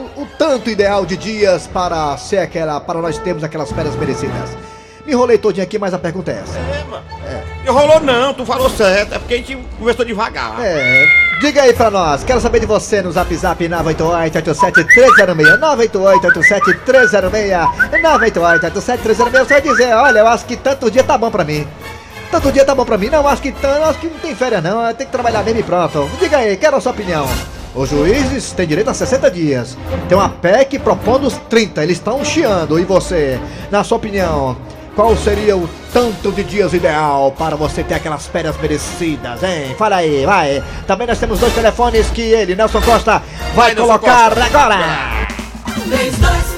tanto 0.44 0.70
ideal 0.70 1.06
de 1.06 1.16
dias 1.16 1.68
para 1.68 2.18
ser 2.18 2.40
aquela, 2.40 2.82
para 2.82 3.00
nós 3.00 3.18
termos 3.18 3.46
aquelas 3.46 3.72
férias 3.72 3.96
merecidas? 3.96 4.50
Me 5.06 5.14
enrolei 5.14 5.38
todinho 5.38 5.64
aqui, 5.64 5.80
mas 5.80 5.94
a 5.94 5.98
pergunta 5.98 6.32
é 6.32 6.44
essa. 6.44 6.60
É, 6.60 6.84
mano. 6.84 7.06
Não 7.66 7.74
rolou 7.74 8.02
não, 8.02 8.34
tu 8.34 8.46
falou 8.46 8.70
certo, 8.70 9.16
é 9.16 9.20
porque 9.20 9.36
a 9.36 9.38
gente 9.38 9.58
conversou 9.80 10.04
devagar. 10.04 10.58
É, 10.60 11.08
diga 11.40 11.62
aí 11.62 11.74
pra 11.74 11.90
nós, 11.90 12.26
quero 12.26 12.42
saber 12.42 12.60
de 12.60 12.66
você 12.66 13.02
no 13.02 13.10
zap 13.10 13.34
zap 13.38 13.70
988-87306, 13.70 15.60
988-87306, 15.60 17.70
988-87306, 18.02 19.16
você 19.16 19.46
vai 19.46 19.62
dizer, 19.62 19.94
olha, 19.94 20.20
eu 20.20 20.28
acho 20.28 20.46
que 20.46 20.58
tanto 20.58 20.92
dia 20.92 21.06
tá 21.06 21.18
bom 21.18 21.32
pra 21.32 21.46
mim. 21.46 21.66
Tanto 22.30 22.52
dia 22.52 22.66
tá 22.66 22.76
bom 22.76 22.84
pra 22.84 22.98
mim, 22.98 23.08
não, 23.08 23.26
acho 23.26 23.42
que, 23.42 23.54
acho 23.90 24.00
que 24.00 24.08
não 24.08 24.20
tem 24.20 24.36
férias 24.36 24.62
não, 24.62 24.94
tem 24.94 25.06
que 25.06 25.12
trabalhar 25.14 25.42
mesmo 25.42 25.62
e 25.62 25.64
pronto. 25.64 26.06
Diga 26.20 26.40
aí, 26.40 26.58
quero 26.58 26.76
a 26.76 26.82
sua 26.82 26.92
opinião. 26.92 27.26
Os 27.76 27.90
juízes 27.90 28.52
têm 28.52 28.68
direito 28.68 28.90
a 28.90 28.94
60 28.94 29.32
dias. 29.32 29.78
Tem 30.08 30.18
uma 30.18 30.30
PEC 30.30 30.78
propondo 30.80 31.26
os 31.26 31.34
30, 31.50 31.84
eles 31.84 31.98
estão 31.98 32.24
chiando. 32.24 32.80
E 32.80 32.84
você, 32.84 33.40
na 33.72 33.84
sua 33.84 33.98
opinião, 33.98 34.56
qual 34.96 35.16
seria 35.18 35.58
o 35.58 35.68
tanto 35.92 36.32
de 36.32 36.44
dias 36.44 36.74
ideal 36.74 37.34
para 37.36 37.56
você 37.56 37.84
ter 37.84 37.96
aquelas 37.96 38.28
férias 38.28 38.56
merecidas, 38.62 39.42
hein? 39.42 39.74
Fala 39.78 39.96
aí, 39.98 40.24
vai. 40.26 40.64
Também 40.86 41.08
nós 41.08 41.18
temos 41.18 41.40
dois 41.40 41.54
telefones 41.54 42.10
que 42.12 42.22
ele, 42.22 42.56
Nelson 42.56 42.82
Costa, 42.82 43.24
vai, 43.56 43.74
Vai, 43.74 43.76
Nelson 43.76 43.88
colocar 43.88 44.30
Costa. 44.36 44.46
agora. 44.46 44.78
3261 45.90 46.53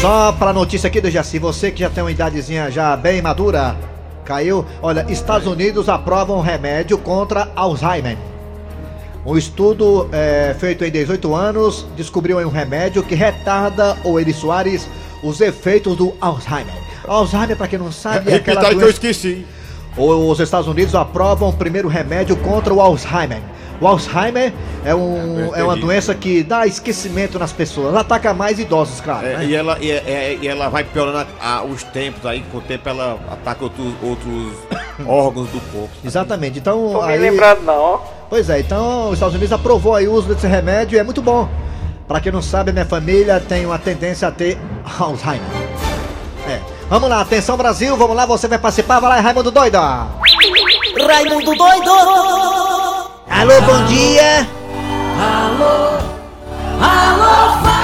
Só 0.00 0.30
pra 0.30 0.52
notícia 0.52 0.86
aqui 0.86 1.00
do 1.00 1.10
Jaci, 1.10 1.40
você 1.40 1.72
que 1.72 1.80
já 1.80 1.90
tem 1.90 2.04
uma 2.04 2.10
idadezinha 2.12 2.70
já 2.70 2.96
bem 2.96 3.20
madura, 3.20 3.74
caiu. 4.24 4.64
Olha, 4.80 5.04
Estados 5.08 5.48
Unidos 5.48 5.88
aprovam 5.88 6.38
um 6.38 6.40
remédio 6.40 6.96
contra 6.98 7.50
Alzheimer. 7.56 8.16
Um 9.26 9.36
estudo 9.36 10.08
é, 10.12 10.54
feito 10.56 10.84
em 10.84 10.90
18 10.92 11.34
anos 11.34 11.84
descobriu 11.96 12.38
um 12.38 12.48
remédio 12.48 13.02
que 13.02 13.16
retarda, 13.16 13.96
ou 14.04 14.20
Eri 14.20 14.32
Soares, 14.32 14.88
os 15.20 15.40
efeitos 15.40 15.96
do 15.96 16.14
Alzheimer. 16.20 16.74
Alzheimer, 17.04 17.56
pra 17.56 17.66
quem 17.66 17.80
não 17.80 17.90
sabe, 17.90 18.30
é 18.30 18.36
aquela 18.38 18.60
Repita 18.60 18.60
aí 18.60 18.68
que 18.68 18.74
eu 18.74 18.80
doença... 18.80 18.92
esqueci. 18.92 19.44
Os 19.96 20.38
Estados 20.38 20.68
Unidos 20.68 20.94
aprovam 20.94 21.48
o 21.48 21.52
primeiro 21.52 21.88
remédio 21.88 22.36
contra 22.36 22.72
o 22.72 22.80
Alzheimer. 22.80 23.42
O 23.80 23.86
Alzheimer 23.86 24.52
é, 24.84 24.92
um, 24.94 25.54
É, 25.54 25.60
é 25.60 25.64
uma 25.64 25.76
doença 25.76 26.12
que 26.14 26.42
dá 26.42 26.66
esquecimento 26.66 27.38
nas 27.38 27.52
pessoas. 27.52 27.88
Ela 27.88 28.00
ataca 28.00 28.34
mais 28.34 28.58
idosos, 28.58 29.00
claro. 29.00 29.26
É, 29.26 29.36
né? 29.36 29.44
e, 29.44 29.54
ela, 29.54 29.78
e, 29.80 29.90
é- 29.90 30.36
e 30.40 30.48
ela 30.48 30.68
vai 30.68 30.82
piorando 30.82 31.18
a- 31.18 31.58
a- 31.58 31.62
os 31.62 31.84
tempos 31.84 32.26
aí, 32.26 32.42
com 32.50 32.58
o 32.58 32.60
tempo 32.60 32.88
ela 32.88 33.18
ataca 33.30 33.62
outros, 33.64 33.94
outros 34.02 34.52
órgãos 35.06 35.48
do 35.50 35.60
corpo. 35.72 35.90
Exatamente. 36.04 36.58
Então, 36.58 37.02
me 37.06 37.12
aí, 37.12 37.18
lembrando 37.18 37.62
não. 37.62 38.00
pois 38.28 38.50
é, 38.50 38.58
então 38.58 39.08
os 39.08 39.14
Estados 39.14 39.34
Unidos 39.36 39.52
aprovou 39.52 39.94
aí 39.94 40.08
o 40.08 40.12
uso 40.12 40.34
desse 40.34 40.46
remédio 40.48 40.96
e 40.96 40.98
é 40.98 41.04
muito 41.04 41.22
bom. 41.22 41.48
Pra 42.08 42.20
quem 42.20 42.32
não 42.32 42.42
sabe, 42.42 42.72
minha 42.72 42.86
família 42.86 43.38
tem 43.38 43.64
uma 43.66 43.78
tendência 43.78 44.26
a 44.26 44.30
ter 44.32 44.58
Alzheimer. 44.98 45.40
É. 46.48 46.60
Vamos 46.90 47.08
lá, 47.10 47.20
atenção 47.20 47.56
Brasil, 47.56 47.94
vamos 47.96 48.16
lá, 48.16 48.24
você 48.26 48.48
vai 48.48 48.58
participar, 48.58 48.98
vai 48.98 49.10
lá, 49.10 49.20
Raimundo 49.20 49.50
Doida. 49.50 50.06
Raimundo 51.06 51.54
doido 51.54 51.90
Alô, 53.30 53.60
bom 53.62 53.84
dia. 53.86 54.46
Alô 55.20 55.98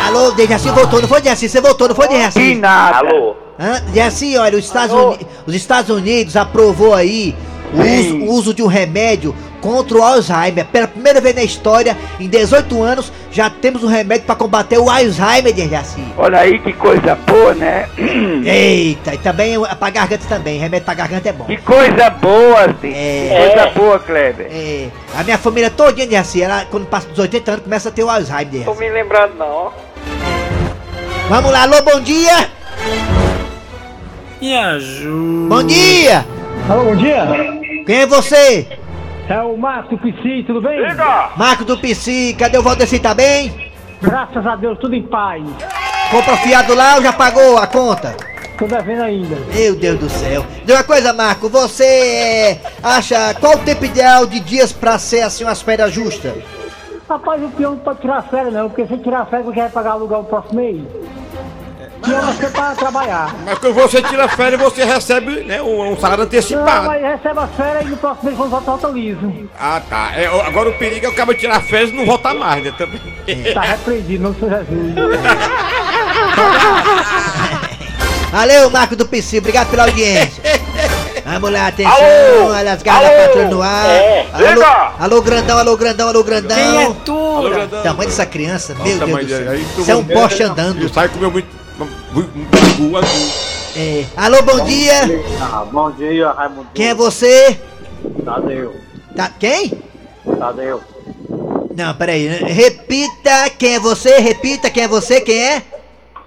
Alô, 0.06 0.30
Dejaci 0.32 0.68
voltou, 0.70 1.00
não 1.00 1.08
foi 1.08 1.20
Dejaci? 1.20 1.48
Você 1.48 1.60
voltou, 1.60 1.88
não 1.88 1.94
foi 1.94 2.06
Que 2.08 2.14
Dejaci? 2.14 2.54
nada. 2.54 2.98
Alô? 2.98 3.34
Hã? 3.58 3.80
Dejaci, 3.92 4.36
olha, 4.36 4.56
os 4.58 4.64
Estados, 4.64 4.94
Alô? 4.94 5.12
Uni- 5.12 5.26
os 5.46 5.54
Estados 5.54 5.90
Unidos 5.90 6.36
aprovou 6.36 6.94
aí 6.94 7.34
o 7.72 7.80
uso, 7.80 8.16
o 8.16 8.32
uso 8.32 8.54
de 8.54 8.62
um 8.62 8.66
remédio 8.66 9.34
contra 9.64 9.96
o 9.96 10.02
Alzheimer. 10.02 10.66
Pela 10.66 10.86
primeira 10.86 11.22
vez 11.22 11.34
na 11.34 11.42
história, 11.42 11.96
em 12.20 12.28
18 12.28 12.82
anos, 12.82 13.10
já 13.32 13.48
temos 13.48 13.82
um 13.82 13.86
remédio 13.86 14.26
pra 14.26 14.34
combater 14.34 14.76
o 14.78 14.90
Alzheimer, 14.90 15.54
Dejaci. 15.54 16.04
Olha 16.18 16.40
aí 16.40 16.58
que 16.58 16.74
coisa 16.74 17.14
boa, 17.14 17.54
né? 17.54 17.88
Eita, 18.44 19.14
e 19.14 19.18
também 19.18 19.54
é 19.54 19.74
pra 19.74 19.88
garganta 19.88 20.26
também, 20.28 20.58
remédio 20.58 20.84
pra 20.84 20.92
garganta 20.92 21.30
é 21.30 21.32
bom. 21.32 21.46
Que 21.46 21.56
coisa 21.56 22.10
boa, 22.10 22.60
assim. 22.66 22.92
É. 22.94 23.28
Que 23.30 23.54
coisa 23.56 23.70
boa, 23.70 23.98
Kleber. 23.98 24.46
É, 24.50 24.88
a 25.16 25.24
minha 25.24 25.38
família 25.38 25.70
todinha, 25.70 26.06
Dejaci, 26.06 26.42
ela 26.42 26.66
quando 26.70 26.84
passa 26.86 27.08
dos 27.08 27.18
80 27.18 27.50
anos 27.50 27.64
começa 27.64 27.88
a 27.88 27.92
ter 27.92 28.04
o 28.04 28.10
Alzheimer, 28.10 28.44
Tô 28.64 28.74
Dejaci. 28.74 28.80
me 28.80 28.90
lembrando 28.90 29.34
não. 29.38 29.72
Vamos 31.30 31.50
lá, 31.50 31.62
alô, 31.62 31.80
bom 31.82 32.00
dia! 32.00 32.50
Me 34.42 34.54
ajuda. 34.58 35.48
Bom 35.54 35.62
dia! 35.62 36.26
Alô, 36.68 36.84
bom 36.84 36.96
dia. 36.96 37.26
Quem 37.86 37.96
é 38.02 38.06
você? 38.06 38.66
É 39.28 39.40
o 39.40 39.56
Márcio 39.56 39.96
Psi, 39.98 40.44
tudo 40.46 40.60
bem? 40.60 40.80
Marco 41.36 41.64
do 41.64 41.78
PC, 41.78 42.36
cadê 42.38 42.58
o 42.58 42.62
Valdeci, 42.62 42.98
tá 42.98 43.14
bem? 43.14 43.72
Graças 44.02 44.46
a 44.46 44.54
Deus, 44.54 44.78
tudo 44.78 44.94
em 44.94 45.02
paz. 45.02 45.42
Compra 46.10 46.36
fiado 46.36 46.74
lá 46.74 46.96
ou 46.96 47.02
já 47.02 47.12
pagou 47.12 47.56
a 47.56 47.66
conta? 47.66 48.14
Tô 48.58 48.66
devendo 48.66 49.02
ainda. 49.02 49.36
Meu 49.52 49.74
Deus 49.74 49.98
do 49.98 50.10
céu. 50.10 50.44
Diga 50.64 50.74
uma 50.74 50.84
coisa, 50.84 51.12
Marco, 51.12 51.48
você 51.48 51.84
é, 51.84 52.60
acha 52.82 53.34
qual 53.34 53.54
o 53.54 53.60
tempo 53.60 53.84
ideal 53.84 54.26
de 54.26 54.40
dias 54.40 54.72
pra 54.72 54.98
ser 54.98 55.22
assim 55.22 55.42
umas 55.42 55.62
férias 55.62 55.92
justas? 55.92 56.34
Rapaz, 57.08 57.42
o 57.42 57.48
peão 57.48 57.72
não 57.72 57.78
pode 57.78 58.00
tirar 58.00 58.22
férias 58.22 58.52
não, 58.52 58.68
porque 58.68 58.86
se 58.86 58.98
tirar 59.02 59.26
férias, 59.26 59.46
você 59.46 59.60
vai 59.60 59.70
pagar 59.70 59.92
aluguel 59.92 60.18
no 60.18 60.24
próximo 60.28 60.60
mês. 60.60 60.82
Vai 62.06 62.34
ser 62.34 62.50
pra 62.52 62.74
trabalhar. 62.74 63.34
Mas 63.44 63.58
quando 63.58 63.74
você 63.74 64.02
tira 64.02 64.28
férias, 64.28 64.60
você 64.60 64.84
recebe 64.84 65.44
né, 65.44 65.60
um, 65.62 65.92
um 65.92 65.96
salário 65.96 66.18
Não, 66.18 66.24
antecipado. 66.26 66.86
mas 66.86 67.02
recebe 67.02 67.38
as 67.40 67.50
férias 67.56 67.86
e 67.86 67.90
no 67.90 67.96
próximo 67.96 68.24
mês 68.24 68.36
volta, 68.36 68.60
volta 68.60 68.88
liso. 68.88 69.32
Ah, 69.58 69.80
tá. 69.88 70.12
É, 70.16 70.26
agora 70.26 70.68
o 70.70 70.78
perigo 70.78 71.06
é 71.06 71.08
o 71.08 71.14
cara 71.14 71.34
tirar 71.34 71.60
férias 71.62 71.90
e 71.90 71.94
não 71.94 72.04
voltar 72.06 72.34
mais, 72.34 72.62
né? 72.64 72.72
Também. 72.76 73.00
Tá 73.54 73.60
repreendido, 73.62 74.24
não 74.24 74.34
sou 74.34 74.48
Jesus. 74.48 74.94
Valeu, 78.30 78.68
Marco 78.68 78.96
do 78.96 79.06
PC, 79.06 79.38
obrigado 79.38 79.70
pela 79.70 79.84
audiência. 79.84 80.42
Vamos 81.24 81.52
lá, 81.52 81.68
atenção, 81.68 81.92
Alô? 81.92 82.52
olha 82.52 82.72
as 82.72 82.82
garras 82.82 83.08
Alô? 83.08 83.16
da 83.16 83.22
patrulha 83.26 83.48
no 83.48 83.62
ar. 83.62 83.86
É. 83.86 84.26
Alô, 84.32 84.92
alô, 84.98 85.22
grandão, 85.22 85.58
alô, 85.58 85.76
grandão, 85.76 86.08
alô, 86.08 86.24
grandão. 86.24 86.56
Quem 86.56 86.82
é 86.82 86.92
tu? 87.04 87.16
Alô, 87.16 87.50
grandão. 87.50 87.82
Tamanho 87.82 88.08
dessa 88.08 88.26
criança, 88.26 88.74
meu 88.74 88.98
Deus 88.98 89.00
do 89.24 89.28
céu. 89.28 89.54
Isso 89.54 89.90
é 89.90 89.96
um 89.96 90.04
poste 90.04 90.42
andando. 90.42 90.92
Sai 90.92 91.08
comeu 91.08 91.30
muito. 91.30 91.63
É. 93.76 94.04
Alô, 94.16 94.40
bom 94.42 94.64
dia. 94.64 95.00
Ah, 95.40 95.64
bom 95.70 95.90
dia, 95.90 96.30
Raimundo. 96.30 96.68
Quem 96.72 96.90
é 96.90 96.94
você? 96.94 97.58
Tadeu. 98.24 98.74
Tá, 99.16 99.30
quem? 99.38 99.72
Tadeu. 100.38 100.80
Não, 101.76 101.92
peraí. 101.94 102.28
Repita 102.28 103.50
quem 103.58 103.74
é 103.74 103.80
você, 103.80 104.18
repita 104.18 104.70
quem 104.70 104.84
é 104.84 104.88
você, 104.88 105.20
quem 105.20 105.36
é? 105.36 105.62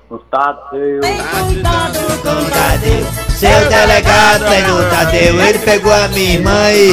O 0.10 0.18
Tadeu. 0.18 1.00
Com 1.02 2.50
Tadeu. 2.50 3.06
Seu 3.38 3.70
delegado 3.70 4.46
prende 4.46 4.72
o 4.72 4.90
Tadeu, 4.90 5.42
ele 5.42 5.60
pegou 5.60 5.94
a 5.94 6.08
minha 6.10 6.34
irmã 6.34 6.72
e. 6.72 6.92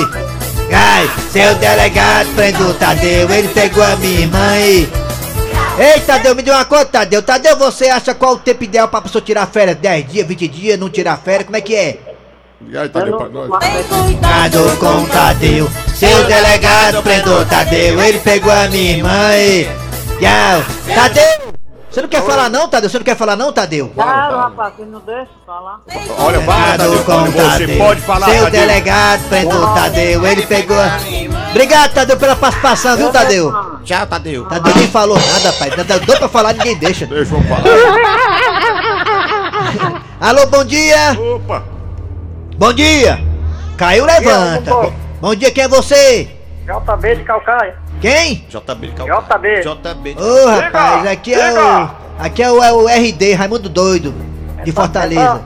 Ai, 0.73 1.11
seu 1.33 1.55
delegado 1.57 2.29
prende 2.37 2.63
o 2.63 2.75
Tadeu, 2.75 3.29
ele 3.31 3.49
pegou 3.49 3.83
a 3.83 3.97
minha 3.97 4.21
irmã 4.21 4.59
e. 4.61 4.89
Ei, 5.79 6.01
Tadeu, 6.01 6.35
me 6.37 6.43
dê 6.43 6.51
uma 6.53 6.65
conta, 6.65 6.87
Tadeu. 6.87 7.23
Tadeu, 7.23 7.57
você 7.57 7.89
acha 7.89 8.15
qual 8.15 8.35
o 8.35 8.39
tempo 8.39 8.63
ideal 8.63 8.87
pra 8.87 9.01
pessoa 9.03 9.21
tirar 9.23 9.47
férias? 9.47 9.77
10 9.77 10.07
dias, 10.09 10.27
20 10.27 10.49
dias, 10.49 10.79
não 10.79 10.89
tirar 10.89 11.17
férias? 11.17 11.45
Como 11.45 11.57
é 11.57 11.61
que 11.61 11.75
é? 11.75 11.99
E 12.67 12.79
aí, 12.79 12.89
Tadeu, 12.89 13.17
pra 13.17 13.29
nós. 13.29 13.49
Cuidado 13.89 14.77
com 14.79 15.03
o 15.03 15.07
Tadeu, 15.09 15.69
seu 15.95 16.25
delegado 16.27 17.03
prendeu 17.03 17.41
o 17.41 17.45
Tadeu, 17.45 18.01
ele 18.01 18.19
pegou 18.21 18.53
a 18.53 18.69
minha 18.69 18.97
irmã 18.97 19.37
e. 19.37 19.65
Tchau. 20.21 20.95
Tadeu! 20.95 21.55
Você 21.91 22.03
não 22.03 22.09
quer 22.09 22.23
falar 22.23 22.49
não, 22.49 22.69
Tadeu? 22.69 22.91
Você 22.91 22.99
não 22.99 23.05
quer 23.05 23.17
falar 23.17 23.37
não, 23.37 23.53
Tadeu? 23.53 23.89
Claro, 23.95 24.37
rapaz, 24.37 24.75
você 24.77 24.85
não 24.85 25.01
deixa 25.01 25.31
falar. 25.45 25.81
Olha, 26.19 26.39
Cuidado 26.39 26.79
Tadeu, 26.79 27.05
com 27.05 27.25
você 27.31 27.67
Tadeu. 27.67 27.79
pode 27.79 28.01
falar, 28.01 28.27
Seu 28.27 28.45
Tadeu. 28.45 28.61
delegado 28.61 29.29
prendeu 29.29 29.59
o 29.63 29.75
Tadeu, 29.75 30.27
ele 30.27 30.47
pegou 30.47 30.77
a... 30.81 30.99
Obrigado, 31.51 31.93
Tadeu, 31.93 32.17
pela 32.17 32.35
participação, 32.35 32.97
viu, 32.97 33.11
Tadeu? 33.11 33.53
Tchau, 33.85 34.07
Tadeu. 34.07 34.47
Tadeu 34.47 34.75
nem 34.77 34.89
falou 34.89 35.17
nada, 35.17 35.53
pai. 35.53 35.71
Deu 36.07 36.19
pra 36.19 36.29
falar, 36.29 36.55
ninguém 36.55 36.77
deixa. 36.79 37.07
Deixa 37.07 37.35
eu 37.35 37.43
falar. 37.43 37.63
Alô, 40.21 40.47
bom 40.47 40.65
dia! 40.65 41.13
Opa. 41.21 41.63
Bom 42.57 42.73
dia! 42.73 43.21
Caiu, 43.77 44.07
levanta. 44.07 44.71
bom. 44.71 44.93
Bom, 45.21 45.35
dia, 45.35 45.51
quem 45.51 45.65
é 45.65 45.69
você? 45.69 46.31
JB 46.65 47.17
de 47.17 47.25
Calcaia. 47.25 47.77
Quem? 48.01 48.47
JB, 48.49 48.93
JB. 48.93 49.61
JB. 49.63 50.17
Ô, 50.19 50.47
rapaz, 50.49 51.07
aqui 51.07 51.35
é 51.35 51.53
o... 51.53 51.91
Aqui 52.19 52.43
é 52.43 52.51
o, 52.51 52.63
é 52.63 52.73
o 52.73 52.87
RD, 52.87 53.35
Raimundo 53.35 53.69
Doido, 53.69 54.15
de 54.65 54.73
Fortaleza. 54.73 55.43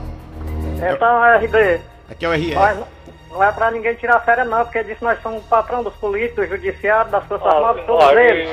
Então, 0.77 1.21
RD. 1.39 1.81
Aqui 2.09 2.25
é 2.25 2.29
o 2.29 2.33
RR. 2.33 2.83
Não 3.31 3.43
é 3.43 3.51
pra 3.51 3.69
ninguém 3.69 3.93
tirar 3.93 4.19
férias 4.21 4.47
não, 4.47 4.63
porque 4.63 4.83
disso 4.83 5.03
nós 5.03 5.21
somos 5.21 5.43
patrão 5.43 5.83
dos 5.83 5.93
políticos, 5.93 6.49
do 6.49 6.55
judiciário, 6.55 7.11
das 7.11 7.23
forças 7.25 7.47
armadas, 7.47 7.85
todos 7.85 8.11
eles. 8.11 8.49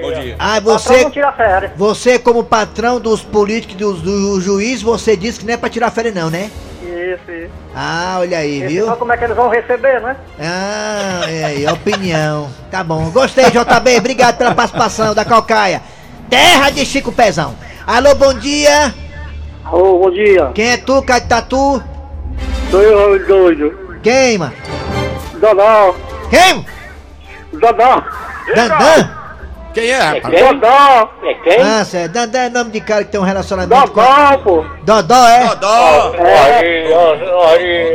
Bom 0.00 0.12
dia. 0.12 0.36
Ah, 0.38 0.60
você... 0.60 1.02
não 1.02 1.10
tira 1.10 1.32
férias. 1.32 1.72
Você, 1.76 2.18
como 2.18 2.44
patrão 2.44 3.00
dos 3.00 3.22
políticos 3.22 3.74
e 3.74 3.78
dos, 3.78 4.00
do 4.00 4.40
juiz, 4.40 4.82
você 4.82 5.16
disse 5.16 5.40
que 5.40 5.46
não 5.46 5.54
é 5.54 5.56
pra 5.56 5.68
tirar 5.68 5.90
férias 5.90 6.14
não, 6.14 6.30
né? 6.30 6.50
Isso, 6.82 7.30
isso. 7.30 7.50
Ah, 7.74 8.18
olha 8.20 8.38
aí, 8.38 8.66
viu? 8.66 8.84
senão 8.84 8.96
como 8.96 9.12
é 9.12 9.16
que 9.16 9.24
eles 9.24 9.36
vão 9.36 9.48
receber, 9.48 10.00
né? 10.00 10.16
Ah, 10.38 11.22
é 11.28 11.44
aí, 11.44 11.66
opinião. 11.66 12.48
Tá 12.70 12.84
bom. 12.84 13.10
Gostei, 13.10 13.46
JB. 13.46 13.98
Obrigado 13.98 14.38
pela 14.38 14.54
participação 14.54 15.14
da 15.14 15.24
Calcaia. 15.24 15.82
Terra 16.30 16.70
de 16.70 16.86
Chico 16.86 17.10
Pezão. 17.10 17.54
Alô, 17.86 18.14
bom 18.14 18.34
dia. 18.34 18.94
Ô, 19.70 19.98
bom 19.98 20.10
dia. 20.10 20.50
Quem 20.54 20.70
é 20.70 20.76
tu, 20.76 21.02
cara 21.02 21.20
Sou 22.72 22.80
eu, 22.80 23.26
doido. 23.26 23.98
Quem, 24.02 24.38
mano? 24.38 24.54
Dodó. 25.34 25.94
Quem? 26.30 26.64
Dodó. 27.52 28.02
Dandan? 28.56 29.10
Quem 29.74 29.90
é, 29.90 29.98
rapaz? 29.98 30.40
Dodó. 30.40 31.10
É 31.22 31.34
quem? 31.44 31.60
Ah, 31.60 31.84
certo. 31.84 32.12
Dandan 32.12 32.38
é 32.38 32.48
nome 32.48 32.70
de 32.70 32.80
cara 32.80 33.04
que 33.04 33.10
tem 33.12 33.20
um 33.20 33.24
relacionamento 33.24 33.90
com... 33.92 34.00
Dodó, 34.00 34.38
pô. 34.38 34.64
Dodó, 34.84 35.28
é? 35.28 35.48
Dodó. 35.48 36.12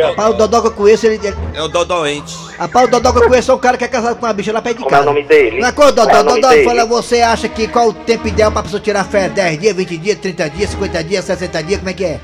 Rapaz, 0.09 0.29
o 0.29 0.33
Dodó 0.33 0.61
que 0.61 0.67
eu 0.67 0.71
conheço, 0.73 1.07
ele... 1.07 1.33
É 1.55 1.61
o 1.63 1.67
Dodoente. 1.67 2.37
Rapaz, 2.59 2.85
o 2.87 2.91
Dodó 2.91 3.11
que 3.13 3.17
eu 3.17 3.27
conheço 3.29 3.51
é 3.51 3.55
um 3.55 3.59
cara 3.59 3.77
que 3.77 3.83
é 3.83 3.87
casado 3.87 4.15
com 4.19 4.27
uma 4.27 4.33
bicha 4.33 4.53
lá 4.53 4.61
perto 4.61 4.77
de 4.77 4.83
Como 4.83 4.95
é 4.95 4.99
casa. 4.99 5.09
o 5.09 5.13
nome 5.15 5.25
dele? 5.27 5.63
É 5.63 5.71
qual, 5.71 5.91
Dodó? 5.91 6.03
Qual 6.07 6.17
é 6.17 6.21
o 6.21 6.23
nome 6.23 6.41
Dodó, 6.41 6.53
dele? 6.53 6.65
fala, 6.65 6.85
você 6.85 7.21
acha 7.23 7.49
que 7.49 7.67
qual 7.67 7.87
o 7.87 7.93
tempo 7.93 8.27
ideal 8.27 8.51
pra 8.51 8.61
pessoa 8.61 8.79
tirar 8.79 9.03
férias? 9.05 9.33
10 9.33 9.59
dias, 9.59 9.75
20 9.75 9.97
dias, 9.97 10.19
30 10.19 10.49
dias, 10.51 10.69
50 10.69 11.03
dias, 11.03 11.25
60 11.25 11.63
dias, 11.63 11.79
como 11.79 11.89
é 11.89 11.93
que 11.93 12.05
é? 12.05 12.19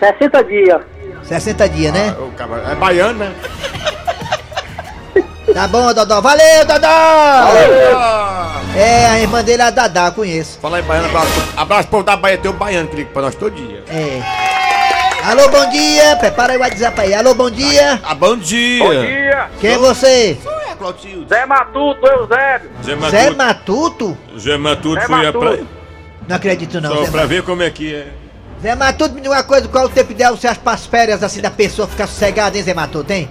60 0.00 0.44
dias. 0.44 0.80
60 1.30 1.68
dias, 1.68 1.92
né? 1.92 2.12
O 2.18 2.32
cara 2.32 2.72
é 2.72 2.74
baiano, 2.74 3.20
né? 3.20 3.32
Tá 5.54 5.66
bom, 5.66 5.92
Dodó. 5.92 6.20
Valeu, 6.20 6.64
Dodó! 6.64 6.88
É, 8.76 9.06
a 9.06 9.20
irmã 9.20 9.42
dele 9.42 9.62
é 9.62 9.64
a 9.64 9.70
Dadá, 9.70 10.06
eu 10.06 10.12
conheço. 10.12 10.60
Fala 10.62 10.76
aí, 10.76 10.82
baiano. 10.84 11.08
Abraço, 11.08 11.42
abraço 11.56 11.82
pro 11.88 11.90
povo 11.98 12.04
da 12.04 12.16
Bahia. 12.16 12.38
Tem 12.38 12.48
um 12.48 12.54
baiano 12.54 12.88
que 12.88 12.94
liga 12.94 13.10
pra 13.12 13.22
nós 13.22 13.34
todo 13.34 13.52
dia. 13.56 13.82
É. 13.88 14.22
Alô, 15.24 15.48
bom 15.48 15.68
dia. 15.70 16.16
Prepara 16.16 16.52
aí 16.52 16.56
o 16.58 16.60
WhatsApp 16.60 17.00
aí. 17.00 17.14
Alô, 17.14 17.34
bom 17.34 17.50
dia. 17.50 17.98
Ah, 18.04 18.14
bom 18.14 18.36
dia. 18.36 19.00
dia. 19.00 19.50
Quem 19.60 19.72
é 19.72 19.78
você? 19.78 20.38
É, 20.70 20.74
Clotilde. 20.76 21.26
Zé 21.28 21.44
Matuto, 21.46 22.06
Eusébio. 22.06 22.70
Zé 22.84 22.96
Zé 23.10 23.30
Matuto. 23.30 23.36
Matuto? 23.36 24.18
Zé 24.38 24.56
Matuto 24.56 25.00
Zé 25.00 25.06
foi 25.06 25.14
a 25.14 25.22
Matuto. 25.24 25.38
praia. 25.40 25.64
Não 26.28 26.36
acredito 26.36 26.80
não, 26.80 26.94
Só 26.94 27.04
Zé 27.06 27.10
pra 27.10 27.26
ver 27.26 27.42
como 27.42 27.62
é 27.62 27.70
que 27.70 27.92
é. 27.92 28.06
Zé 28.62 28.74
Matuto, 28.74 29.14
me 29.14 29.20
diga 29.20 29.34
uma 29.34 29.42
coisa. 29.42 29.68
Qual 29.68 29.86
o 29.86 29.88
tempo 29.88 30.12
ideal 30.12 30.36
você 30.36 30.46
acha 30.46 30.60
pras 30.60 30.86
férias 30.86 31.22
assim 31.22 31.40
da 31.40 31.50
pessoa 31.50 31.88
ficar 31.88 32.06
sossegada, 32.06 32.56
hein, 32.56 32.62
Zé 32.62 32.74
Matuto, 32.74 33.12
hein? 33.12 33.28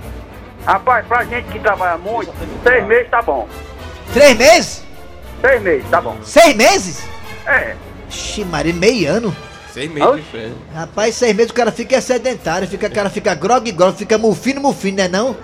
Rapaz, 0.65 1.05
pra 1.05 1.23
gente 1.23 1.47
que 1.49 1.59
trabalha 1.59 1.97
muito, 1.97 2.31
seis 2.63 2.85
meses 2.85 3.09
tá 3.09 3.21
bom. 3.21 3.47
Três 4.13 4.37
meses? 4.37 4.83
Seis 5.41 5.61
meses 5.61 5.89
tá 5.89 6.01
bom. 6.01 6.17
Seis 6.23 6.55
meses? 6.55 7.07
É. 7.45 7.75
Ixi, 8.09 8.43
Maria, 8.43 8.73
meio 8.73 9.09
ano. 9.09 9.35
Seis 9.71 9.89
meses 9.91 10.15
de 10.15 10.21
férias. 10.23 10.53
Rapaz, 10.73 11.15
seis 11.15 11.35
meses 11.35 11.51
o 11.51 11.53
cara 11.53 11.71
fica 11.71 11.95
é 11.95 12.01
sedentário, 12.01 12.67
fica, 12.67 12.87
o 12.87 12.91
cara 12.91 13.09
fica 13.09 13.33
grog 13.35 13.71
grog, 13.71 13.95
fica 13.95 14.17
mufino 14.17 14.59
mufino, 14.59 14.97
né 14.97 15.07
não? 15.07 15.35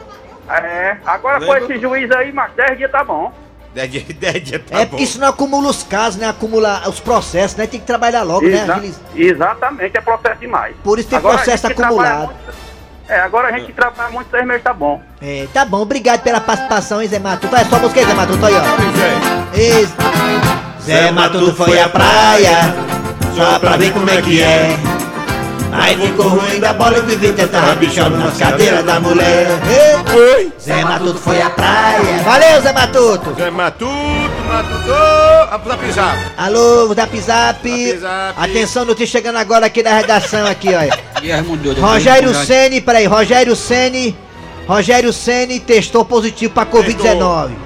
É. 0.49 0.97
Agora 1.05 1.43
com 1.43 1.55
esse 1.55 1.79
juiz 1.79 2.09
aí, 2.11 2.31
mais 2.31 2.51
dez 2.53 2.77
dias 2.77 2.91
tá 2.91 3.03
bom. 3.03 3.31
Dez 3.75 3.91
dias, 3.91 4.03
dez 4.17 4.43
dias, 4.43 4.61
tá 4.67 4.79
é 4.79 4.85
bom. 4.85 4.91
porque 4.91 5.05
senão 5.05 5.27
acumula 5.27 5.69
os 5.69 5.83
casos, 5.83 6.19
né? 6.19 6.27
Acumula 6.29 6.81
os 6.87 6.99
processos, 6.99 7.55
né? 7.57 7.67
Tem 7.67 7.79
que 7.79 7.85
trabalhar 7.85 8.23
logo, 8.23 8.47
né? 8.47 8.63
Exa- 8.63 8.73
Agiliza- 8.75 8.99
Exatamente, 9.15 9.97
é 9.97 10.01
processo 10.01 10.39
demais. 10.39 10.75
Por 10.83 10.97
isso 10.97 11.09
tem 11.09 11.17
Agora 11.19 11.35
processo 11.37 11.67
acumulado. 11.67 12.25
muito- 12.27 12.65
é, 13.09 13.19
agora 13.19 13.49
a 13.49 13.51
gente 13.51 13.65
que 13.67 13.73
trabalha 13.73 14.09
muito, 14.11 14.31
seis 14.31 14.45
meses 14.47 14.63
tá 14.63 14.73
bom. 14.73 14.99
É, 15.21 15.45
tá 15.53 15.65
bom, 15.65 15.81
obrigado 15.81 16.21
pela 16.23 16.39
participação, 16.39 17.01
hein, 17.01 17.07
Zé 17.09 17.19
Matuto. 17.19 17.49
Vai, 17.49 17.65
só 17.65 17.77
busquei, 17.77 18.03
Zé 18.05 18.13
Matuto, 18.15 18.43
aí, 18.45 18.53
ó. 18.55 18.61
Zé 20.81 21.11
Matuto 21.11 21.53
foi 21.55 21.79
à 21.79 21.89
praia, 21.89 22.73
só 23.35 23.59
pra 23.59 23.75
ver 23.77 23.91
como 23.93 24.09
é 24.09 24.21
que 24.21 24.41
é. 24.41 24.69
Aí 25.85 25.95
ficou 25.95 26.29
ruim 26.29 26.59
da 26.59 26.73
bola 26.73 26.97
e 26.97 26.99
o 27.01 27.03
Vivita 27.03 27.47
tava 27.47 27.75
bichando 27.75 28.17
nas 28.17 28.35
cadeiras 28.35 28.83
da 28.83 28.99
mulher. 28.99 29.47
Ei, 30.15 30.51
Zé 30.59 30.83
Matuto 30.83 31.19
foi 31.19 31.39
à 31.39 31.51
praia. 31.51 32.23
Valeu, 32.23 32.59
Zé 32.59 32.73
Matuto. 32.73 33.35
Zé 33.35 33.51
Matuto, 33.51 33.87
Matuto. 34.47 34.89
Lá 35.67 35.77
pisar. 35.77 36.33
Alô, 36.37 36.91
Zap 36.95 37.21
Zap. 37.21 37.69
Zap 37.69 37.99
Zap. 37.99 38.33
Atenção, 38.43 38.83
notícia 38.83 39.19
chegando 39.19 39.37
agora 39.37 39.67
aqui 39.67 39.83
da 39.83 39.95
redação 39.95 40.47
aqui, 40.47 40.69
eu 40.69 41.79
Rogério 41.79 42.33
Ceni, 42.33 42.81
peraí, 42.81 43.05
Rogério 43.05 43.55
Ceni, 43.55 44.17
Rogério 44.67 45.13
Ceni 45.13 45.59
testou 45.59 46.03
positivo 46.03 46.51
pra 46.51 46.65
Covid-19. 46.65 47.64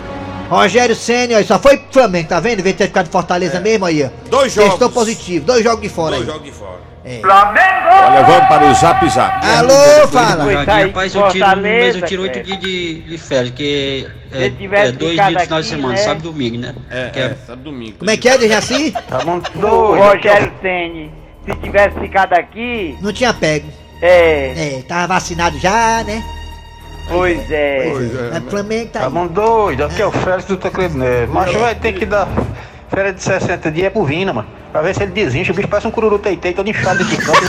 Rogério 0.50 0.96
Ceni, 0.96 1.36
olha, 1.36 1.46
só 1.46 1.60
foi 1.60 1.78
pro 1.78 1.94
Flamengo, 1.94 2.28
tá 2.30 2.40
vendo? 2.40 2.60
Em 2.60 2.64
vez 2.64 2.76
de 2.76 2.80
ter 2.80 2.88
ficado 2.88 3.08
em 3.08 3.12
Fortaleza 3.12 3.60
mesmo 3.60 3.86
aí, 3.86 4.04
ó. 4.04 4.08
É. 4.08 4.12
Dois 4.30 4.54
jogos. 4.54 4.72
Testou 4.72 4.90
positivo, 4.90 5.46
dois 5.46 5.64
jogos 5.64 5.82
de 5.82 5.90
fora 5.90 6.16
Dois 6.16 6.22
aí. 6.28 6.34
jogos 6.34 6.46
de 6.46 6.52
fora. 6.52 6.80
Olha, 7.06 8.24
vamos 8.24 8.48
para 8.48 8.66
o 8.66 8.74
Zap 8.76 9.10
Zap. 9.10 9.46
Alô, 9.46 10.08
fala. 10.10 10.46
Rapaz, 10.64 11.16
eu 11.16 11.28
tiro, 11.30 11.46
mas 11.48 11.96
eu 11.96 12.02
tiro 12.04 12.22
oito 12.24 12.44
dias 12.44 12.60
de, 12.60 13.02
de 13.02 13.18
férias, 13.18 13.54
que 13.56 14.08
é, 14.32 14.44
Se 14.44 14.50
tivesse 14.52 14.90
é 14.90 14.92
dois 14.92 15.14
dias 15.16 15.28
de 15.38 15.40
final 15.44 15.62
de 15.62 15.68
semana, 15.68 15.94
né? 15.94 15.98
sábado 15.98 16.20
e 16.20 16.32
domingo, 16.32 16.58
né? 16.58 16.76
É, 16.92 17.10
Que 17.10 17.20
é, 17.20 17.36
sabe 17.48 17.64
domingo. 17.64 17.98
Como 18.00 18.12
é 18.12 18.18
que 18.18 18.30
é, 18.30 18.38
Dejaci? 18.38 18.94
Do 19.56 19.96
Rogério 19.96 20.52
Ceni. 20.62 21.12
Se 21.46 21.56
tivesse 21.56 22.00
ficado 22.00 22.34
aqui, 22.34 22.96
Não 23.02 23.12
tinha 23.14 23.34
pego. 23.34 23.68
é. 24.02 24.78
É, 24.78 24.84
tava 24.88 25.08
vacinado 25.14 25.58
já, 25.58 26.04
né? 26.04 26.24
Pois 27.10 27.52
é. 27.52 27.90
Pois 27.92 28.16
é, 28.16 28.30
Mas? 28.34 28.44
Flamengo 28.50 28.90
tá 28.92 29.00
aí. 29.06 29.12
Vamos 29.12 29.32
doido, 29.32 29.84
aqui 29.84 30.02
é 30.02 30.06
o 30.06 30.12
Félix 30.12 30.46
do 30.46 30.58
Tecledo 30.58 30.98
Neves. 30.98 31.34
Mas 31.34 31.54
vai 31.54 31.76
ter 31.76 31.94
que 31.94 32.06
dar 32.06 32.28
férias 32.90 33.16
de 33.16 33.24
60 33.24 33.72
dias 33.72 33.88
é 33.88 33.90
pro 33.90 34.06
Vina, 34.06 34.32
mano. 34.32 34.48
Pra 34.72 34.82
ver 34.82 34.94
se 34.94 35.04
ele 35.04 35.12
desincha. 35.12 35.52
O 35.52 35.56
bicho 35.56 35.68
parece 35.68 35.88
um 35.88 35.92
cururu 35.92 36.20
teitei, 36.20 36.54
todo 36.54 36.70
inchado 36.70 37.04
de 37.04 37.18
campo. 37.18 37.40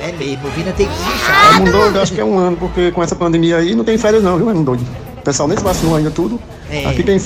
É 0.00 0.10
mesmo, 0.12 0.48
o 0.48 0.50
Vina 0.50 0.72
tem 0.72 0.88
que 0.88 0.94
se 0.94 1.08
inchar. 1.08 1.52
Raimundo 1.52 1.70
doido, 1.70 2.00
acho 2.00 2.12
que 2.12 2.20
é 2.20 2.24
um 2.24 2.36
ano, 2.36 2.56
porque 2.56 2.90
com 2.90 3.02
essa 3.02 3.14
pandemia 3.14 3.58
aí 3.58 3.74
não 3.76 3.84
tem 3.84 3.96
férias 3.96 4.22
não, 4.22 4.36
viu, 4.36 4.46
Raimundo 4.46 4.76
doido? 4.76 4.86
O 5.18 5.22
pessoal 5.22 5.48
nem 5.48 5.56
se 5.56 5.62
vacinou 5.62 5.94
ainda 5.94 6.10
tudo. 6.10 6.40
É. 6.68 6.86
Aqui 6.86 7.04
quem 7.04 7.20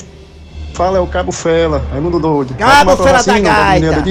fala 0.73 0.99
é 0.99 1.01
o 1.01 1.07
Cabo 1.07 1.31
Fela, 1.31 1.83
Raimundo 1.91 2.19
doido. 2.19 2.53
Cabo 2.53 2.95
Fela 2.95 3.23
da 3.23 3.33
vacina, 3.33 3.39
gaita. 3.39 4.03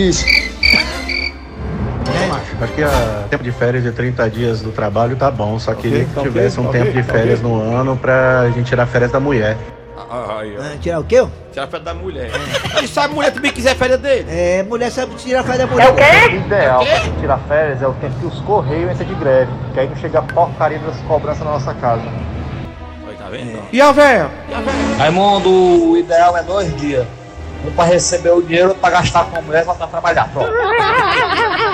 Disse. 2.59 2.65
Acho 2.65 2.73
que 2.73 2.83
o 2.83 3.29
tempo 3.29 3.45
de 3.45 3.53
férias 3.53 3.83
de 3.83 3.93
30 3.93 4.31
dias 4.31 4.63
do 4.63 4.71
trabalho 4.71 5.17
tá 5.17 5.31
bom, 5.31 5.59
só 5.59 5.75
queria 5.75 6.05
que 6.05 6.15
tá 6.15 6.21
ok, 6.21 6.33
tivesse 6.33 6.61
um 6.61 6.65
tá 6.65 6.73
tempo 6.73 6.93
de 6.93 7.03
férias 7.03 7.41
no 7.41 7.61
ano 7.61 7.97
pra 7.97 8.51
gente 8.55 8.67
tirar 8.67 8.87
férias 8.87 9.13
da 9.13 9.21
mulher. 9.21 9.57
Ah, 10.09 10.41
tirar 10.81 11.01
o 11.01 11.05
quê? 11.05 11.27
Tirar 11.53 11.67
férias 11.67 11.85
da 11.85 11.95
mulher. 11.95 12.31
E 12.83 12.87
se 12.87 13.01
a 13.01 13.09
mulher 13.09 13.33
também 13.33 13.53
quiser 13.53 13.75
férias 13.75 13.99
dele? 13.99 14.27
É, 14.29 14.63
mulher 14.63 14.91
sabe 14.91 15.15
tirar 15.17 15.43
férias 15.43 15.61
da 15.61 15.67
mulher. 15.67 15.91
O 15.91 16.35
ideal 16.35 16.85
pra 16.85 16.99
gente 16.99 17.19
tirar 17.19 17.39
férias 17.49 17.83
é 17.83 17.87
o 17.87 17.93
tempo 17.95 18.15
que 18.21 18.27
os 18.27 18.41
Correios 18.41 18.93
entram 18.93 19.07
de 19.07 19.15
greve, 19.15 19.51
que 19.75 19.81
aí 19.81 19.89
não 19.89 19.97
chega 19.97 20.19
a 20.19 20.23
porcaria 20.23 20.79
das 20.79 20.97
cobranças 21.09 21.45
na 21.45 21.53
nossa 21.53 21.75
casa. 21.75 22.05
Tá 23.27 23.31
vendo? 23.31 23.59
E 23.73 23.81
a 23.81 23.91
véia? 23.91 24.31
Raimundo, 24.99 25.51
o 25.51 25.97
ideal 25.97 26.37
é 26.37 26.45
dois 26.45 26.77
dias. 26.77 27.05
Um 27.67 27.73
pra 27.73 27.85
receber 27.85 28.31
o 28.31 28.41
dinheiro, 28.41 28.69
outro 28.69 28.81
pra 28.81 28.91
gastar 28.91 29.25
com 29.25 29.37
a 29.37 29.43
mulher 29.43 29.63
e 29.63 29.65
pra 29.65 29.87
trabalhar. 29.89 30.31
Pronto. 30.33 30.53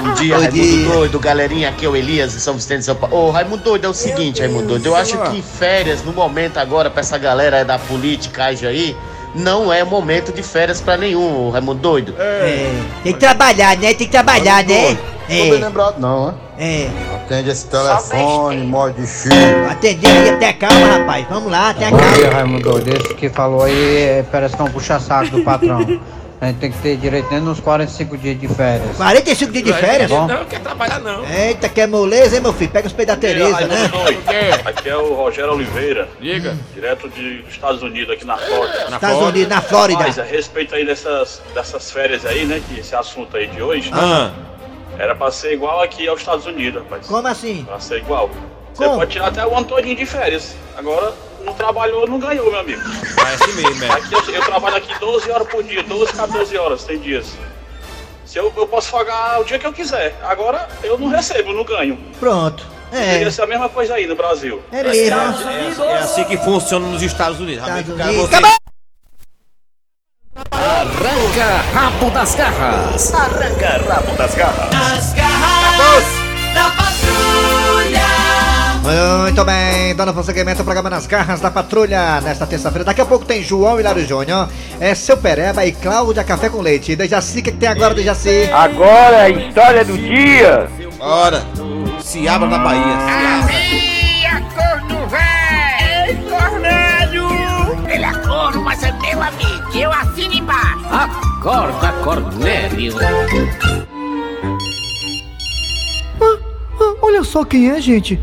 Bom 0.00 0.14
dia, 0.14 0.34
Bom 0.34 0.40
Raimundo 0.42 0.62
dia. 0.62 0.88
Doido, 0.88 1.20
galerinha, 1.20 1.68
aqui 1.68 1.84
é 1.84 1.88
o 1.88 1.96
Elias 1.96 2.32
de 2.32 2.40
São 2.40 2.54
Vicente 2.54 2.78
de 2.80 2.84
São 2.86 2.94
Paulo. 2.94 3.14
Ô, 3.16 3.30
Raimundo 3.30 3.62
Doido, 3.62 3.84
é 3.86 3.88
o 3.88 3.94
seguinte, 3.94 4.40
Raimundo 4.40 4.66
Doido, 4.68 4.86
eu 4.86 4.96
acho 4.96 5.18
que 5.30 5.42
férias, 5.42 6.02
no 6.02 6.12
momento 6.12 6.58
agora, 6.58 6.88
pra 6.90 7.00
essa 7.00 7.18
galera 7.18 7.64
da 7.64 7.78
politicagem 7.78 8.68
aí, 8.68 8.96
não 9.34 9.72
é 9.72 9.82
momento 9.84 10.32
de 10.32 10.42
férias 10.42 10.80
pra 10.80 10.96
nenhum, 10.96 11.50
Raimundo 11.50 11.80
Doido. 11.80 12.14
É, 12.18 12.70
tem 13.02 13.12
que 13.12 13.18
trabalhar, 13.20 13.76
né? 13.76 13.94
Tem 13.94 14.06
que 14.06 14.12
trabalhar, 14.12 14.64
né? 14.64 14.94
Tô 14.94 15.28
bem 15.28 15.48
É, 15.54 15.64
lembrado 15.64 15.98
não, 15.98 16.26
né? 16.26 16.34
é. 16.58 16.88
Atende 17.14 17.48
esse 17.50 17.66
telefone, 17.66 18.66
mod 18.66 18.92
de 19.00 19.06
X. 19.06 19.28
Atender 19.70 20.10
aí, 20.10 20.28
até 20.30 20.52
calma, 20.52 20.86
rapaz. 20.98 21.26
Vamos 21.30 21.50
lá, 21.50 21.70
até 21.70 21.88
Bom 21.90 21.96
dia, 21.96 22.06
calma. 22.22 22.32
Raimundo. 22.34 22.80
Desse 22.80 23.14
que 23.14 23.28
falou 23.30 23.62
aí 23.62 23.96
é, 24.02 24.24
parece 24.30 24.56
que 24.56 24.60
é 24.60 24.64
um 24.64 24.70
puxa-saco 24.70 25.30
do 25.30 25.42
patrão. 25.42 25.80
A 26.42 26.46
gente 26.46 26.58
tem 26.58 26.72
que 26.72 26.78
ter 26.78 26.96
direito 26.96 27.28
dentro 27.28 27.44
nos 27.44 27.60
45 27.60 28.18
dias 28.18 28.40
de 28.40 28.48
férias. 28.48 28.96
45 28.96 29.52
dias 29.52 29.64
de 29.64 29.72
férias? 29.74 30.10
Bom. 30.10 30.26
Não 30.26 30.44
quer 30.44 30.58
trabalhar, 30.60 30.98
não. 30.98 31.24
Eita, 31.24 31.68
que 31.68 31.80
é 31.80 31.86
moleza, 31.86 32.34
hein, 32.34 32.42
meu 32.42 32.52
filho? 32.52 32.68
Pega 32.72 32.88
os 32.88 32.92
peitos 32.92 33.14
da 33.14 33.20
Tereza, 33.20 33.60
né? 33.68 33.88
Aqui 34.64 34.88
é 34.88 34.96
o 34.96 35.14
Rogério 35.14 35.52
Oliveira. 35.52 36.08
Diga. 36.20 36.56
Direto 36.74 37.08
de- 37.10 37.42
dos 37.42 37.52
Estados 37.52 37.80
Unidos, 37.80 38.12
aqui 38.12 38.24
na 38.26 38.36
Flórida. 38.36 38.86
Estados 38.90 39.22
Unidos, 39.22 39.48
na 39.48 39.60
Flórida. 39.60 40.00
Mas 40.00 40.18
a 40.18 40.24
respeito 40.24 40.74
aí 40.74 40.84
dessas, 40.84 41.40
dessas 41.54 41.92
férias 41.92 42.26
aí, 42.26 42.44
né? 42.44 42.60
Que 42.68 42.80
esse 42.80 42.96
assunto 42.96 43.36
aí 43.36 43.46
de 43.46 43.62
hoje. 43.62 43.88
Ah. 43.94 44.32
Era 44.98 45.14
pra 45.14 45.30
ser 45.30 45.52
igual 45.52 45.80
aqui 45.80 46.08
aos 46.08 46.18
Estados 46.18 46.44
Unidos, 46.44 46.82
rapaz. 46.82 47.06
Como 47.06 47.28
assim? 47.28 47.62
Pra 47.64 47.78
ser 47.78 47.98
igual. 47.98 48.28
Você 48.74 48.82
Como? 48.84 48.98
pode 48.98 49.12
tirar 49.12 49.28
até 49.28 49.46
o 49.46 49.56
ano 49.56 49.64
todinho 49.66 49.94
de 49.94 50.04
férias. 50.06 50.56
Agora, 50.76 51.12
não 51.44 51.54
trabalhou, 51.54 52.06
não 52.06 52.18
ganhou, 52.18 52.50
meu 52.50 52.60
amigo. 52.60 52.80
É 52.80 53.34
assim 53.34 53.52
mesmo, 53.62 53.84
é. 53.84 53.90
Aqui 53.90 54.14
eu, 54.14 54.34
eu 54.34 54.42
trabalho 54.42 54.76
aqui 54.76 54.98
12 54.98 55.30
horas 55.30 55.48
por 55.48 55.62
dia, 55.62 55.82
12, 55.82 56.12
14 56.12 56.56
horas, 56.56 56.84
tem 56.84 56.98
dias. 56.98 57.26
Se 58.24 58.38
eu, 58.38 58.52
eu 58.56 58.66
posso 58.66 58.88
folgar 58.88 59.40
o 59.40 59.44
dia 59.44 59.58
que 59.58 59.66
eu 59.66 59.72
quiser. 59.72 60.16
Agora 60.22 60.68
eu 60.82 60.98
não 60.98 61.08
recebo, 61.08 61.52
não 61.52 61.64
ganho. 61.64 61.98
Pronto. 62.18 62.66
É. 62.90 63.12
Deveria 63.12 63.30
ser 63.30 63.42
a 63.42 63.46
mesma 63.46 63.68
coisa 63.68 63.94
aí 63.94 64.06
no 64.06 64.16
Brasil. 64.16 64.62
É 64.70 64.82
mesmo. 64.82 65.18
É, 65.84 65.92
é 65.92 65.98
assim 65.98 66.24
que 66.24 66.36
funciona 66.38 66.86
nos 66.86 67.02
Estados 67.02 67.40
Unidos. 67.40 67.66
Estados 67.66 67.88
Unidos. 67.90 68.24
Acabou! 68.24 68.52
Arranca 70.50 71.56
rabo 71.74 72.10
das 72.10 72.34
garras. 72.34 73.14
Arranca 73.14 73.82
rabo 73.86 74.16
das 74.16 74.34
garras. 74.34 74.70
Nas 74.70 75.12
garras 75.12 75.31
Muito 79.22 79.44
bem, 79.46 79.94
dando 79.94 80.12
prosseguimento 80.12 80.60
ao 80.60 80.64
programa 80.64 80.90
Nas 80.90 81.06
Garras 81.06 81.40
da 81.40 81.50
Patrulha 81.50 82.20
nesta 82.20 82.46
terça-feira. 82.46 82.84
Daqui 82.84 83.00
a 83.00 83.06
pouco 83.06 83.24
tem 83.24 83.42
João 83.42 83.80
Hilário 83.80 84.06
Júnior, 84.06 84.50
é 84.78 84.94
seu 84.94 85.16
Pereba 85.16 85.64
e 85.64 85.72
Cláudia 85.72 86.22
Café 86.22 86.50
com 86.50 86.60
Leite. 86.60 86.94
Dejaci, 86.94 87.38
o 87.38 87.42
que, 87.42 87.50
que 87.50 87.56
tem 87.56 87.70
agora, 87.70 87.94
Dejaci? 87.94 88.50
Agora 88.52 89.22
a 89.22 89.30
história 89.30 89.82
do 89.86 89.96
dia. 89.96 90.68
Bora. 90.98 91.42
Se 92.00 92.28
abra 92.28 92.46
na 92.46 92.58
Bahia. 92.58 92.82
Havia 93.42 94.42
corno 94.54 95.06
velho! 95.08 96.08
Ei, 96.08 96.16
Cornélio! 96.28 97.28
Ele 97.88 98.04
é 98.04 98.12
corno, 98.26 98.62
mas 98.62 98.82
é 98.82 98.92
meu 98.92 99.22
amigo. 99.22 99.78
Eu 99.78 99.90
assino 99.90 100.34
embaixo. 100.34 100.84
Acorda, 100.90 101.92
Cornélio. 102.04 102.94
Ah, 106.20 106.94
olha 107.00 107.24
só 107.24 107.42
quem 107.42 107.70
é, 107.70 107.80
gente. 107.80 108.20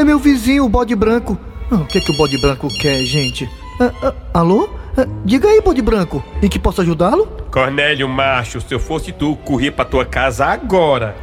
É 0.00 0.04
meu 0.04 0.18
vizinho, 0.18 0.64
o 0.64 0.68
bode 0.68 0.96
branco. 0.96 1.38
Ah, 1.70 1.74
o 1.74 1.84
que 1.84 1.98
é 1.98 2.00
que 2.00 2.10
o 2.10 2.16
bode 2.16 2.40
branco 2.40 2.68
quer, 2.80 3.04
gente? 3.04 3.46
Ah, 3.78 3.92
ah, 4.02 4.14
alô? 4.32 4.70
Ah, 4.96 5.06
diga 5.26 5.46
aí, 5.46 5.60
bode 5.60 5.82
branco. 5.82 6.24
Em 6.42 6.48
que 6.48 6.58
posso 6.58 6.80
ajudá-lo? 6.80 7.26
Cornélio 7.52 8.08
Macho, 8.08 8.62
se 8.62 8.72
eu 8.72 8.80
fosse 8.80 9.12
tu, 9.12 9.36
corria 9.44 9.70
pra 9.70 9.84
tua 9.84 10.06
casa 10.06 10.46
agora. 10.46 11.14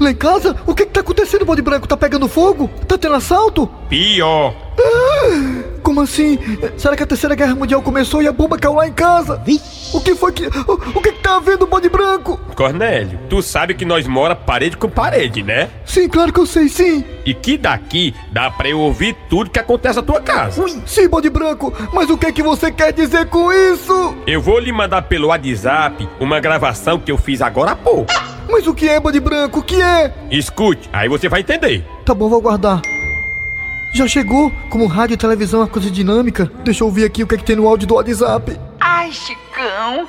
Lá 0.00 0.10
em 0.12 0.14
casa? 0.14 0.56
O 0.66 0.74
que 0.74 0.86
que 0.86 0.92
tá 0.92 1.00
acontecendo, 1.00 1.44
bode 1.44 1.60
branco? 1.60 1.86
Tá 1.86 1.94
pegando 1.94 2.26
fogo? 2.26 2.70
Tá 2.88 2.96
tendo 2.96 3.16
assalto? 3.16 3.68
Pior. 3.90 4.54
Como 5.90 6.02
assim? 6.02 6.38
Será 6.76 6.96
que 6.96 7.02
a 7.02 7.06
terceira 7.06 7.34
guerra 7.34 7.56
mundial 7.56 7.82
começou 7.82 8.22
e 8.22 8.28
a 8.28 8.32
bomba 8.32 8.56
caiu 8.56 8.74
lá 8.74 8.86
em 8.86 8.92
casa? 8.92 9.42
O 9.92 10.00
que 10.00 10.14
foi 10.14 10.30
que. 10.30 10.46
O, 10.46 10.74
o 10.74 11.02
que 11.02 11.10
que 11.10 11.20
tá 11.20 11.34
havendo, 11.34 11.66
bode 11.66 11.88
branco? 11.88 12.38
Cornélio, 12.54 13.18
tu 13.28 13.42
sabe 13.42 13.74
que 13.74 13.84
nós 13.84 14.06
mora 14.06 14.36
parede 14.36 14.76
com 14.76 14.88
parede, 14.88 15.42
né? 15.42 15.68
Sim, 15.84 16.08
claro 16.08 16.32
que 16.32 16.38
eu 16.38 16.46
sei, 16.46 16.68
sim. 16.68 17.04
E 17.26 17.34
que 17.34 17.58
daqui 17.58 18.14
dá 18.30 18.48
pra 18.52 18.68
eu 18.68 18.78
ouvir 18.78 19.16
tudo 19.28 19.50
que 19.50 19.58
acontece 19.58 19.96
na 19.96 20.02
tua 20.04 20.20
casa. 20.20 20.64
Sim, 20.86 21.08
bode 21.08 21.28
branco. 21.28 21.74
Mas 21.92 22.08
o 22.08 22.16
que 22.16 22.26
é 22.26 22.30
que 22.32 22.42
você 22.44 22.70
quer 22.70 22.92
dizer 22.92 23.26
com 23.26 23.52
isso? 23.52 24.14
Eu 24.28 24.40
vou 24.40 24.60
lhe 24.60 24.70
mandar 24.70 25.02
pelo 25.02 25.26
WhatsApp 25.26 26.08
uma 26.20 26.38
gravação 26.38 27.00
que 27.00 27.10
eu 27.10 27.18
fiz 27.18 27.42
agora 27.42 27.72
há 27.72 27.76
pouco. 27.76 28.12
Mas 28.48 28.64
o 28.68 28.72
que 28.72 28.88
é, 28.88 29.00
bode 29.00 29.18
branco? 29.18 29.58
O 29.58 29.62
que 29.64 29.82
é? 29.82 30.14
Escute, 30.30 30.88
aí 30.92 31.08
você 31.08 31.28
vai 31.28 31.40
entender. 31.40 31.84
Tá 32.04 32.14
bom, 32.14 32.28
vou 32.28 32.40
guardar. 32.40 32.80
Já 33.92 34.06
chegou? 34.06 34.50
Como 34.68 34.86
rádio 34.86 35.14
e 35.14 35.16
televisão 35.16 35.60
é 35.60 35.64
uma 35.64 35.68
coisa 35.68 35.90
dinâmica? 35.90 36.50
Deixa 36.64 36.82
eu 36.82 36.86
ouvir 36.86 37.04
aqui 37.04 37.22
o 37.22 37.26
que 37.26 37.34
é 37.34 37.38
que 37.38 37.44
tem 37.44 37.56
no 37.56 37.66
áudio 37.66 37.88
do 37.88 37.94
WhatsApp. 37.94 38.58
Ai, 38.78 39.12
Chicão. 39.12 40.08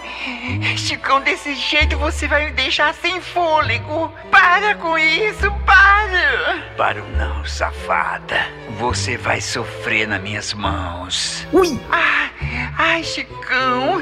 Chicão, 0.77 1.19
desse 1.21 1.55
jeito 1.55 1.97
você 1.97 2.27
vai 2.27 2.45
me 2.45 2.51
deixar 2.51 2.93
sem 2.93 3.19
fôlego. 3.19 4.11
Para 4.29 4.75
com 4.75 4.97
isso, 4.97 5.51
para. 5.65 6.63
Paro 6.77 7.03
não, 7.17 7.43
safada. 7.43 8.47
Você 8.79 9.17
vai 9.17 9.41
sofrer 9.41 10.07
nas 10.07 10.21
minhas 10.21 10.53
mãos. 10.53 11.45
Ui! 11.51 11.79
Ah, 11.91 12.29
ai, 12.77 13.03
Chicão. 13.03 14.01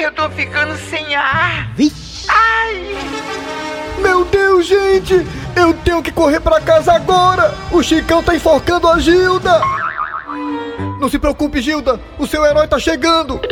Eu 0.00 0.12
tô 0.12 0.30
ficando 0.30 0.76
sem 0.76 1.14
ar. 1.14 1.70
Ai. 2.28 3.37
Meu 4.18 4.24
Deus, 4.24 4.66
gente! 4.66 5.24
Eu 5.54 5.72
tenho 5.72 6.02
que 6.02 6.10
correr 6.10 6.40
pra 6.40 6.60
casa 6.60 6.92
agora! 6.92 7.54
O 7.70 7.80
Chicão 7.84 8.20
tá 8.20 8.34
enforcando 8.34 8.88
a 8.88 8.98
Gilda! 8.98 9.62
Não 10.98 11.08
se 11.08 11.20
preocupe, 11.20 11.62
Gilda! 11.62 12.00
O 12.18 12.26
seu 12.26 12.44
herói 12.44 12.66
tá 12.66 12.80
chegando! 12.80 13.40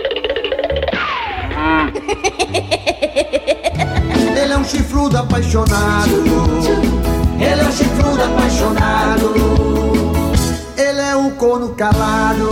Ele 4.37 4.53
é 4.53 4.59
um 4.59 4.65
chifrudo 4.65 5.19
apaixonado. 5.19 6.25
Ele 7.39 7.61
é 7.61 7.65
um 7.65 7.73
chifrudo 7.73 8.25
apaixonado. 8.25 9.35
Ele 10.77 11.01
é 11.01 11.15
um 11.15 11.31
corno 11.31 11.77
calado. 11.77 12.51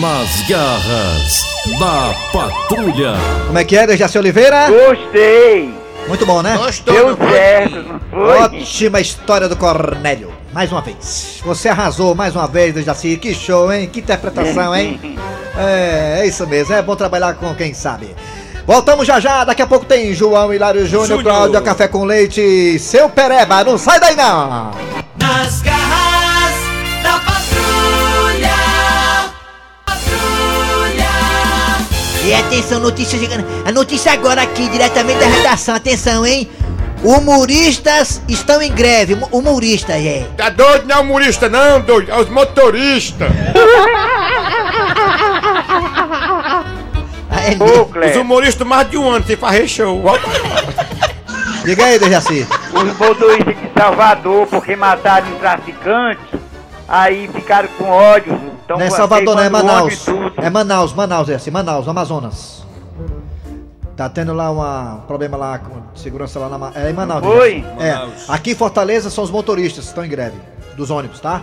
Nas 0.00 0.48
garras 0.48 1.47
da 1.78 2.14
patrulha. 2.32 3.14
Como 3.46 3.58
é 3.58 3.64
que 3.64 3.76
é, 3.76 3.86
Dejaci 3.86 4.18
Oliveira? 4.18 4.68
Gostei. 4.70 5.74
Muito 6.06 6.24
bom, 6.24 6.40
né? 6.42 6.58
Deu 6.84 7.16
certo, 7.16 7.76
não 7.82 8.00
foi? 8.10 8.38
Ótima 8.38 9.00
história 9.00 9.48
do 9.48 9.56
Cornélio. 9.56 10.32
Mais 10.52 10.72
uma 10.72 10.80
vez. 10.80 11.40
Você 11.44 11.68
arrasou 11.68 12.14
mais 12.14 12.34
uma 12.34 12.46
vez, 12.46 12.74
Dejaci. 12.74 13.16
Que 13.18 13.34
show, 13.34 13.70
hein? 13.72 13.88
Que 13.92 14.00
interpretação, 14.00 14.74
hein? 14.74 15.18
É, 15.60 16.20
é 16.20 16.26
isso 16.26 16.46
mesmo. 16.46 16.72
É 16.72 16.80
bom 16.80 16.94
trabalhar 16.94 17.34
com 17.34 17.52
quem 17.52 17.74
sabe. 17.74 18.14
Voltamos 18.64 19.04
já 19.04 19.18
já. 19.18 19.42
Daqui 19.42 19.60
a 19.60 19.66
pouco 19.66 19.84
tem 19.84 20.14
João 20.14 20.54
Hilário 20.54 20.86
Júnior. 20.86 21.20
Cláudia 21.20 21.60
Café 21.60 21.88
com 21.88 22.04
Leite. 22.04 22.78
Seu 22.78 23.08
Pereba. 23.08 23.64
Não 23.64 23.76
sai 23.76 23.98
daí, 23.98 24.14
não. 24.14 24.70
E 32.28 32.34
atenção, 32.34 32.78
notícia 32.78 33.18
chegando. 33.18 33.42
A 33.66 33.72
notícia 33.72 34.12
agora 34.12 34.42
aqui, 34.42 34.68
diretamente 34.68 35.18
da 35.18 35.26
redação. 35.26 35.74
Atenção, 35.74 36.26
hein? 36.26 36.46
Humoristas 37.02 38.20
estão 38.28 38.60
em 38.60 38.70
greve. 38.70 39.14
Humo- 39.14 39.28
Humoristas, 39.32 39.96
é. 39.96 40.26
Tá 40.36 40.50
doido, 40.50 40.86
não 40.86 40.96
é 40.96 40.98
humorista 41.00 41.48
não, 41.48 41.80
doido, 41.80 42.10
é 42.10 42.16
os 42.20 42.28
motoristas. 42.28 43.30
Cleber. 47.92 48.10
os 48.10 48.16
humoristas 48.16 48.66
mais 48.66 48.90
de 48.90 48.98
um 48.98 49.08
ano 49.08 49.24
sem 49.26 49.36
fazer 49.36 49.66
show. 49.66 50.02
Diga 51.64 51.84
aí, 51.86 51.98
Dejaci. 51.98 52.46
Os 52.74 52.98
motoristas 52.98 53.56
de 53.56 53.70
Salvador, 53.76 54.46
porque 54.48 54.76
mataram 54.76 55.28
um 55.28 55.38
traficante, 55.38 56.20
aí 56.88 57.28
ficaram 57.28 57.68
com 57.78 57.84
ódio. 57.90 58.40
Então, 58.64 58.78
Não 58.78 58.84
é 58.86 58.90
Salvador, 58.90 59.36
não 59.36 59.42
é 59.42 59.48
Manaus. 59.48 60.06
É 60.38 60.50
Manaus, 60.50 60.92
Manaus, 60.92 61.28
é 61.28 61.34
assim, 61.34 61.50
Manaus, 61.50 61.86
Amazonas. 61.88 62.66
Tá 63.96 64.08
tendo 64.08 64.32
lá 64.32 64.50
uma- 64.50 64.94
um 64.94 65.00
problema 65.00 65.36
lá 65.36 65.58
com 65.58 65.80
segurança 65.96 66.38
lá 66.38 66.48
na 66.56 66.70
é, 66.74 66.88
em 66.90 66.92
Manaus. 66.92 67.24
Foi? 67.24 67.64
É. 67.78 67.94
Manaus. 67.94 68.30
Aqui 68.30 68.52
em 68.52 68.54
Fortaleza 68.54 69.10
são 69.10 69.24
os 69.24 69.30
motoristas 69.30 69.84
que 69.84 69.88
estão 69.90 70.04
em 70.04 70.08
greve 70.08 70.36
dos 70.76 70.90
ônibus, 70.90 71.18
tá? 71.20 71.42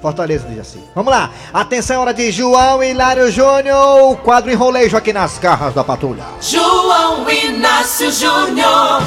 Fortaleza 0.00 0.46
diz 0.48 0.58
assim. 0.60 0.82
Vamos 0.94 1.10
lá. 1.12 1.30
Atenção, 1.52 2.00
hora 2.00 2.14
de 2.14 2.30
João 2.30 2.82
Hilário 2.82 3.30
Júnior. 3.30 4.10
O 4.12 4.16
quadro 4.16 4.50
enrolejo 4.50 4.96
aqui 4.96 5.12
nas 5.12 5.38
garras 5.38 5.74
da 5.74 5.82
patrulha. 5.84 6.22
João 6.40 7.28
Inácio 7.28 8.10
Júnior. 8.12 9.02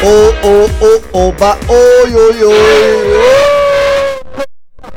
Ô, 0.00 0.46
ô, 0.46 1.18
ô, 1.18 1.28
oba, 1.28 1.58
oi, 1.68 2.14
oi, 2.14 2.44
oi. 2.44 3.47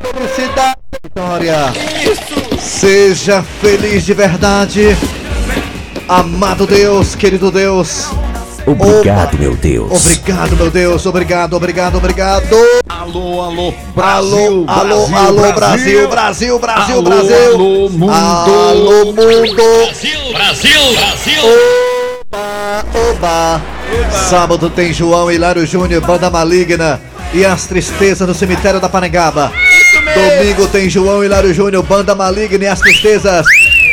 Felicidade, 0.02 0.76
Vitória. 1.02 1.72
Seja 2.60 3.42
feliz 3.60 4.04
de 4.04 4.14
verdade. 4.14 4.96
Amado 6.08 6.66
Deus, 6.66 7.14
querido 7.14 7.50
Deus. 7.50 8.08
Obrigado, 8.66 9.38
meu 9.38 9.56
Deus. 9.56 9.90
Obrigado, 9.90 10.56
meu 10.56 10.70
Deus. 10.70 11.04
Obrigado, 11.06 11.54
obrigado, 11.54 11.96
obrigado. 11.96 12.56
Alô, 12.88 13.40
alô, 13.42 13.74
Alô, 13.96 14.64
alô, 14.68 15.16
alô, 15.16 15.52
Brasil, 15.52 16.08
Brasil, 16.08 16.58
Brasil, 16.58 16.94
Alô, 16.98 17.02
Brasil. 17.02 17.54
alô, 17.54 17.88
mundo. 17.90 18.12
Alô, 18.12 19.04
mundo. 19.06 19.54
Brasil, 20.32 20.32
Brasil. 20.32 21.42
Oba, 22.32 22.84
oba. 23.10 23.62
Sábado 24.30 24.70
tem 24.70 24.92
João 24.92 25.30
Hilário 25.30 25.66
Júnior, 25.66 26.00
Banda 26.00 26.30
Maligna 26.30 27.00
e 27.34 27.44
as 27.44 27.66
Tristezas 27.66 28.26
do 28.26 28.34
Cemitério 28.34 28.80
da 28.80 28.88
Panegaba. 28.88 29.52
Domingo 30.14 30.68
tem 30.68 30.88
João 30.88 31.24
Hilário 31.24 31.52
Júnior, 31.54 31.82
Banda 31.82 32.14
Maligna 32.14 32.64
e 32.64 32.68
as 32.68 32.80
Tristezas 32.80 33.46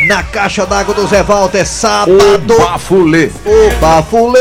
na 0.08 0.24
Caixa 0.24 0.66
d'Água 0.66 0.94
do 0.94 1.08
Zé 1.08 1.24
Walter. 1.24 1.66
Sábado. 1.66 2.58
Bafulê. 2.58 3.30
O 3.46 3.80
Bafulê. 3.80 4.40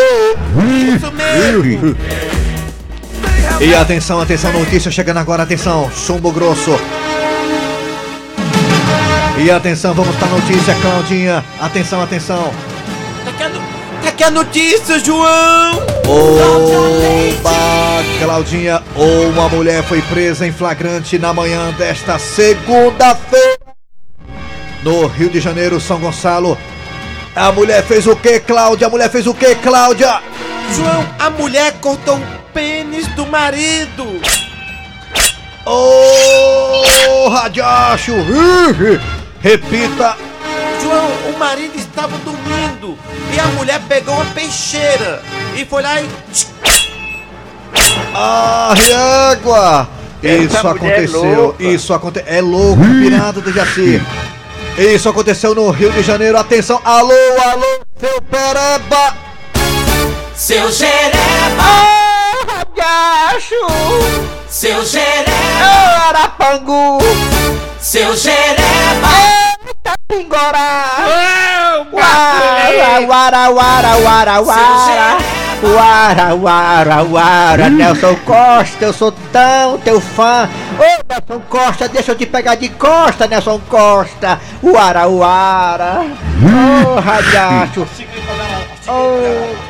E 3.60 3.74
atenção, 3.74 4.20
atenção, 4.20 4.52
notícia 4.52 4.90
chegando 4.90 5.18
agora, 5.18 5.42
atenção, 5.42 5.90
chumbo 5.90 6.30
grosso. 6.30 6.78
E 9.36 9.50
atenção, 9.50 9.94
vamos 9.94 10.14
pra 10.16 10.28
notícia, 10.28 10.74
Claudinha. 10.80 11.44
Atenção, 11.60 12.02
atenção. 12.02 12.52
Aqui 14.18 14.24
a 14.24 14.30
notícia, 14.32 14.98
João! 14.98 15.76
Oba, 16.04 17.50
Claudinha, 18.18 18.82
ou 18.96 19.28
uma 19.28 19.48
mulher 19.48 19.84
foi 19.84 20.02
presa 20.02 20.44
em 20.44 20.50
flagrante 20.50 21.20
na 21.20 21.32
manhã 21.32 21.70
desta 21.74 22.18
segunda-feira 22.18 23.60
no 24.82 25.06
Rio 25.06 25.30
de 25.30 25.38
Janeiro, 25.38 25.80
São 25.80 26.00
Gonçalo. 26.00 26.58
A 27.36 27.52
mulher 27.52 27.84
fez 27.84 28.08
o 28.08 28.16
que, 28.16 28.40
Cláudia? 28.40 28.88
A 28.88 28.90
mulher 28.90 29.08
fez 29.08 29.24
o 29.28 29.32
que, 29.32 29.54
Cláudia? 29.54 30.20
João, 30.74 31.06
a 31.16 31.30
mulher 31.30 31.74
cortou 31.80 32.16
o 32.16 32.52
pênis 32.52 33.06
do 33.14 33.24
marido! 33.24 34.20
Ô, 35.64 37.28
radiacho! 37.28 38.14
Ih, 38.14 39.00
Repita! 39.40 40.16
João, 40.82 41.08
o 41.32 41.38
marido 41.38 41.76
estava 41.76 42.18
dormindo 42.18 42.57
e 43.32 43.40
a 43.40 43.46
mulher 43.46 43.80
pegou 43.88 44.14
uma 44.14 44.24
peixeira 44.26 45.22
e 45.56 45.64
foi 45.64 45.82
lá 45.82 46.00
e. 46.00 46.08
Ah, 48.14 48.74
égua! 49.32 49.88
Isso 50.22 50.56
é 50.56 50.60
aconteceu, 50.60 51.34
louca. 51.34 51.62
isso 51.62 51.94
aconteceu. 51.94 52.32
É 52.34 52.40
louco, 52.40 52.82
pirado 52.82 53.40
do 53.40 53.52
Jaci. 53.52 54.02
Isso 54.76 55.08
aconteceu 55.08 55.54
no 55.54 55.70
Rio 55.70 55.90
de 55.92 56.02
Janeiro. 56.02 56.38
Atenção, 56.38 56.80
alô, 56.84 57.12
alô, 57.40 57.80
seu 57.98 58.22
pereba! 58.22 59.14
Seu 60.34 60.70
Jereba. 60.70 61.98
Radiacho! 62.48 63.54
Seu 64.48 64.84
Jereba. 64.84 65.28
Arapangu! 66.08 66.98
Seu 67.80 68.16
Jereba. 68.16 69.08
Pingorá! 70.08 71.67
Wara, 72.08 73.00
wara, 73.06 73.50
wara, 73.50 73.96
wara, 73.96 74.40
wara. 74.40 75.18
Wara, 75.62 76.34
wara, 76.34 77.02
wara. 77.02 77.68
Nelson 77.68 78.14
Costa, 78.24 78.84
eu 78.84 78.92
sou 78.92 79.12
tão 79.32 79.78
teu 79.78 80.00
fã. 80.00 80.48
Ô, 80.78 81.02
Nelson 81.08 81.42
Costa, 81.48 81.88
deixa 81.88 82.12
eu 82.12 82.16
te 82.16 82.26
pegar 82.26 82.54
de 82.54 82.68
costa, 82.68 83.26
Nelson 83.26 83.60
Costa. 83.68 84.40
Wara, 84.62 85.06
wara. 85.08 86.06
Ô, 86.86 87.00
radiacho. 87.00 87.86
Ô. 88.88 89.68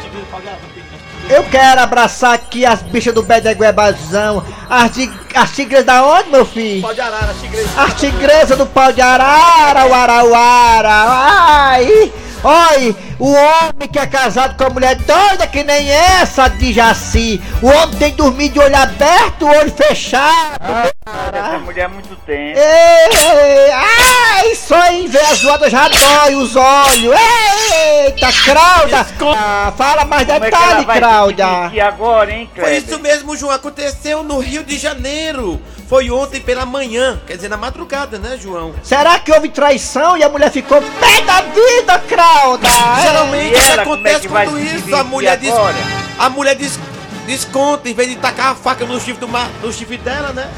Eu 1.31 1.45
quero 1.45 1.83
abraçar 1.83 2.33
aqui 2.33 2.65
as 2.65 2.81
bichas 2.81 3.13
do 3.13 3.23
Bedeguebazão. 3.23 4.43
As, 4.69 4.93
de, 4.93 5.11
as 5.35 5.51
tigres 5.55 5.85
da 5.85 6.03
onde, 6.03 6.31
meu 6.31 6.47
filho? 6.47 6.81
Pau 6.81 6.95
de 6.95 7.01
arara, 7.03 7.35
tigresa. 7.35 7.69
As 7.77 7.95
tigresas 7.95 8.57
do 8.57 8.67
pau 8.67 8.91
de 8.93 9.03
arara, 9.03 9.87
uarauara, 9.87 10.89
ai! 10.91 12.11
Oi, 12.45 12.95
o 13.19 13.33
homem 13.33 13.89
que 13.93 13.99
é 13.99 14.07
casado 14.07 14.57
com 14.57 14.65
a 14.65 14.71
mulher 14.71 14.95
doida 14.95 15.45
que 15.47 15.65
nem 15.65 15.91
essa 15.91 16.47
de 16.49 16.73
Jaci. 16.73 17.43
O 17.61 17.67
homem 17.67 17.97
tem 17.99 18.11
que 18.13 18.17
dormir 18.19 18.51
de 18.51 18.61
olho 18.61 18.77
aberto, 18.77 19.45
olho 19.45 19.73
fechado. 19.73 20.57
Essa 21.33 21.59
mulher 21.59 21.87
há 21.87 21.89
muito 21.89 22.15
tempo. 22.25 22.59
Ei, 22.59 23.71
ai, 23.73 24.55
só 24.55 24.87
em 24.93 25.09
ver 25.09 25.21
a 25.21 25.35
zoada 25.35 25.69
já 25.69 25.89
dói 25.89 26.37
os 26.37 26.55
olhos. 26.55 27.17
Eita, 28.07 28.29
Crauda! 28.45 29.07
Ah, 29.37 29.73
fala 29.77 30.05
mais 30.05 30.25
Como 30.27 30.37
é 30.45 30.51
detalhe, 30.51 30.81
se 30.81 30.87
Crauda. 30.87 31.45
divertir 31.45 31.81
agora, 31.81 32.31
hein, 32.33 32.49
Foi 32.55 32.63
Kleber? 32.65 32.83
isso 32.85 32.99
mesmo, 33.01 33.37
João. 33.37 33.53
Aconteceu 33.53 34.23
no 34.23 34.39
Rio 34.39 34.63
de 34.63 34.79
Janeiro. 34.79 35.61
Foi 35.89 36.11
ontem 36.11 36.39
pela 36.39 36.67
manhã, 36.67 37.19
quer 37.27 37.37
dizer, 37.37 37.49
na 37.49 37.57
madrugada, 37.57 38.19
né, 38.19 38.39
João? 38.39 38.75
Será 38.83 39.19
que 39.19 39.33
houve 39.33 39.49
traição 39.49 40.19
e 40.19 40.23
a 40.23 40.29
mulher 40.29 40.51
ficou 40.51 40.83
pé 40.83 41.23
da 41.23 41.41
vida, 41.41 41.99
Crauda? 42.01 42.69
Geralmente 43.01 43.59
isso 43.59 43.73
é 43.73 43.81
acontece 43.81 44.29
vai 44.29 44.45
quando 44.45 44.61
isso. 44.61 44.95
A 44.95 45.03
mulher 45.03 45.39
diz. 45.39 45.55
A 46.19 46.29
mulher 46.29 46.55
diz, 46.57 46.79
desconta, 47.27 47.89
em 47.89 47.95
vez 47.95 48.11
de 48.11 48.17
tacar 48.17 48.53
a 48.53 48.55
faca 48.55 48.85
no 48.85 49.01
chifre, 49.01 49.15
do 49.15 49.29
mar, 49.29 49.49
no 49.63 49.73
chifre 49.73 49.97
dela, 49.97 50.31
né? 50.35 50.51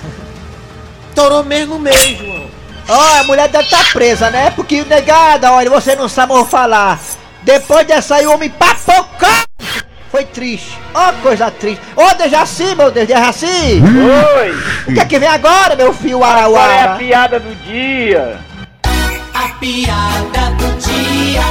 Torou 1.14 1.44
mesmo 1.44 1.74
no 1.74 1.80
meio, 1.80 2.16
João. 2.16 2.50
Ó, 2.88 3.20
a 3.20 3.22
mulher 3.22 3.48
deve 3.48 3.64
estar 3.64 3.92
presa, 3.92 4.30
né? 4.30 4.50
Porque, 4.50 4.82
negada, 4.82 5.52
olha, 5.52 5.70
você 5.70 5.94
não 5.94 6.08
sabe 6.08 6.32
mais 6.32 6.48
falar. 6.48 6.98
Depois 7.42 7.86
dessa 7.86 8.16
aí, 8.16 8.26
o 8.26 8.32
homem 8.32 8.50
papocou. 8.50 9.49
Foi 10.10 10.24
triste. 10.24 10.76
Ó, 10.92 11.12
coisa 11.22 11.50
triste. 11.50 11.80
Ô, 11.94 12.14
Dejaci, 12.16 12.74
meu 12.74 12.90
Deus, 12.90 13.06
Dejaci. 13.06 13.46
Oi! 13.46 14.50
O 14.88 14.94
que 14.94 15.00
é 15.00 15.04
que 15.04 15.18
vem 15.18 15.28
agora, 15.28 15.76
meu 15.76 15.92
filho 15.94 16.16
Agora 16.22 16.38
é 16.38 16.42
a 16.42 16.44
Arauara? 16.44 16.96
piada 16.98 17.38
do 17.40 17.54
dia. 17.64 18.38
A 19.32 19.48
piada 19.60 20.50
do 20.58 20.76
dia. 20.78 21.42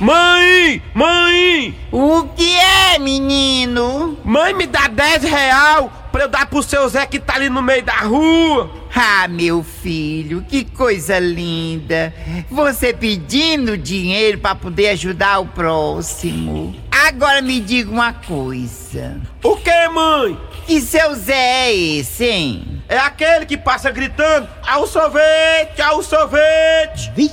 Mãe! 0.00 0.82
Mãe! 0.94 1.74
O 1.92 2.24
que 2.36 2.56
é, 2.56 2.98
menino? 2.98 4.18
Mãe, 4.24 4.52
me 4.54 4.66
dá 4.66 4.88
10 4.88 5.22
real 5.24 5.92
pra 6.12 6.22
eu 6.22 6.28
dar 6.28 6.46
pro 6.46 6.62
seu 6.62 6.88
Zé 6.88 7.06
que 7.06 7.18
tá 7.18 7.34
ali 7.34 7.48
no 7.48 7.62
meio 7.62 7.82
da 7.84 7.94
rua. 8.00 8.70
Ah, 8.94 9.28
meu 9.28 9.62
filho, 9.62 10.44
que 10.48 10.64
coisa 10.64 11.18
linda. 11.20 12.12
Você 12.50 12.92
pedindo 12.92 13.76
dinheiro 13.78 14.38
pra 14.38 14.54
poder 14.56 14.88
ajudar 14.90 15.38
o 15.38 15.46
próximo. 15.46 16.74
Agora 17.08 17.40
me 17.40 17.58
diga 17.58 17.90
uma 17.90 18.12
coisa. 18.12 19.18
O 19.42 19.56
que, 19.56 19.88
mãe? 19.88 20.38
Que 20.66 20.78
seu 20.78 21.14
Zé 21.14 21.70
é 21.70 21.74
esse, 21.74 22.26
hein? 22.26 22.82
É 22.86 22.98
aquele 22.98 23.46
que 23.46 23.56
passa 23.56 23.90
gritando: 23.90 24.46
ao 24.66 24.86
sorvete, 24.86 25.80
ao 25.80 26.02
sorvete. 26.02 27.10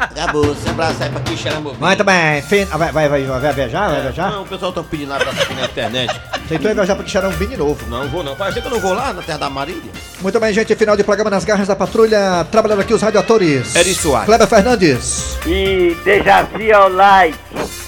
Acabou, 0.00 0.54
sem 0.54 0.70
abraçar 0.70 1.02
aí 1.08 1.10
pra 1.10 1.20
que 1.20 1.36
xerambo. 1.36 1.76
Muito 1.78 2.04
bem, 2.04 2.42
fin... 2.42 2.66
ah, 2.70 2.76
vai, 2.78 2.90
vai, 2.90 3.08
vai, 3.08 3.22
vai 3.24 3.52
viajar? 3.52 3.88
Vai 3.90 4.00
viajar? 4.00 4.30
Não, 4.30 4.42
o 4.42 4.46
pessoal 4.46 4.72
tá 4.72 4.82
pedindo 4.82 5.12
abraço 5.12 5.42
aqui 5.42 5.54
na 5.54 5.64
internet. 5.66 6.20
Tentou 6.48 6.74
viajar 6.74 6.96
pra 6.96 7.04
Quixarambi 7.04 7.46
de 7.46 7.56
novo. 7.56 7.86
Não 7.88 8.08
vou 8.08 8.24
não. 8.24 8.34
Parece 8.34 8.60
que 8.60 8.66
eu 8.66 8.70
não 8.70 8.80
vou 8.80 8.92
lá 8.92 9.12
na 9.12 9.22
Terra 9.22 9.38
da 9.38 9.50
Marília. 9.50 9.92
Muito 10.20 10.40
bem, 10.40 10.52
gente, 10.52 10.74
final 10.74 10.96
de 10.96 11.04
programa 11.04 11.30
nas 11.30 11.44
garras 11.44 11.68
da 11.68 11.76
patrulha. 11.76 12.44
Trabalhando 12.50 12.80
aqui 12.80 12.92
os 12.92 13.02
radioatores. 13.02 13.74
Eri 13.76 13.94
Soares. 13.94 14.26
Kleber 14.26 14.48
Fernandes. 14.48 15.38
E 15.46 15.96
Dejaci 16.04 16.72
ao 16.72 16.88
like. 16.88 17.38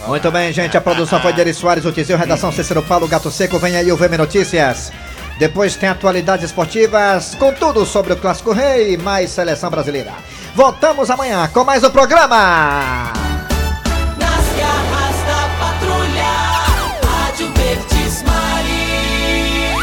Muito 0.06 0.30
bem, 0.30 0.52
gente. 0.52 0.76
A 0.76 0.80
produção 0.80 1.20
foi 1.20 1.32
de 1.32 1.40
Eri 1.40 1.54
Soares, 1.54 1.84
o 1.84 1.90
Tizil, 1.92 2.16
redação 2.16 2.52
Cícero 2.52 2.82
Paulo, 2.82 3.08
Gato 3.08 3.30
Seco. 3.30 3.58
Vem 3.58 3.76
aí 3.76 3.90
o 3.90 3.96
VM 3.96 4.16
Notícias. 4.18 4.92
Depois 5.38 5.74
tem 5.74 5.88
atualidades 5.88 6.44
esportivas, 6.44 7.34
com 7.34 7.52
tudo 7.52 7.84
sobre 7.84 8.12
o 8.12 8.16
Clássico 8.16 8.52
Rei 8.52 8.94
e 8.94 8.96
mais 8.96 9.30
seleção 9.30 9.70
brasileira. 9.70 10.12
Voltamos 10.54 11.10
amanhã 11.10 11.48
com 11.48 11.64
mais 11.64 11.82
um 11.82 11.90
programa. 11.90 13.31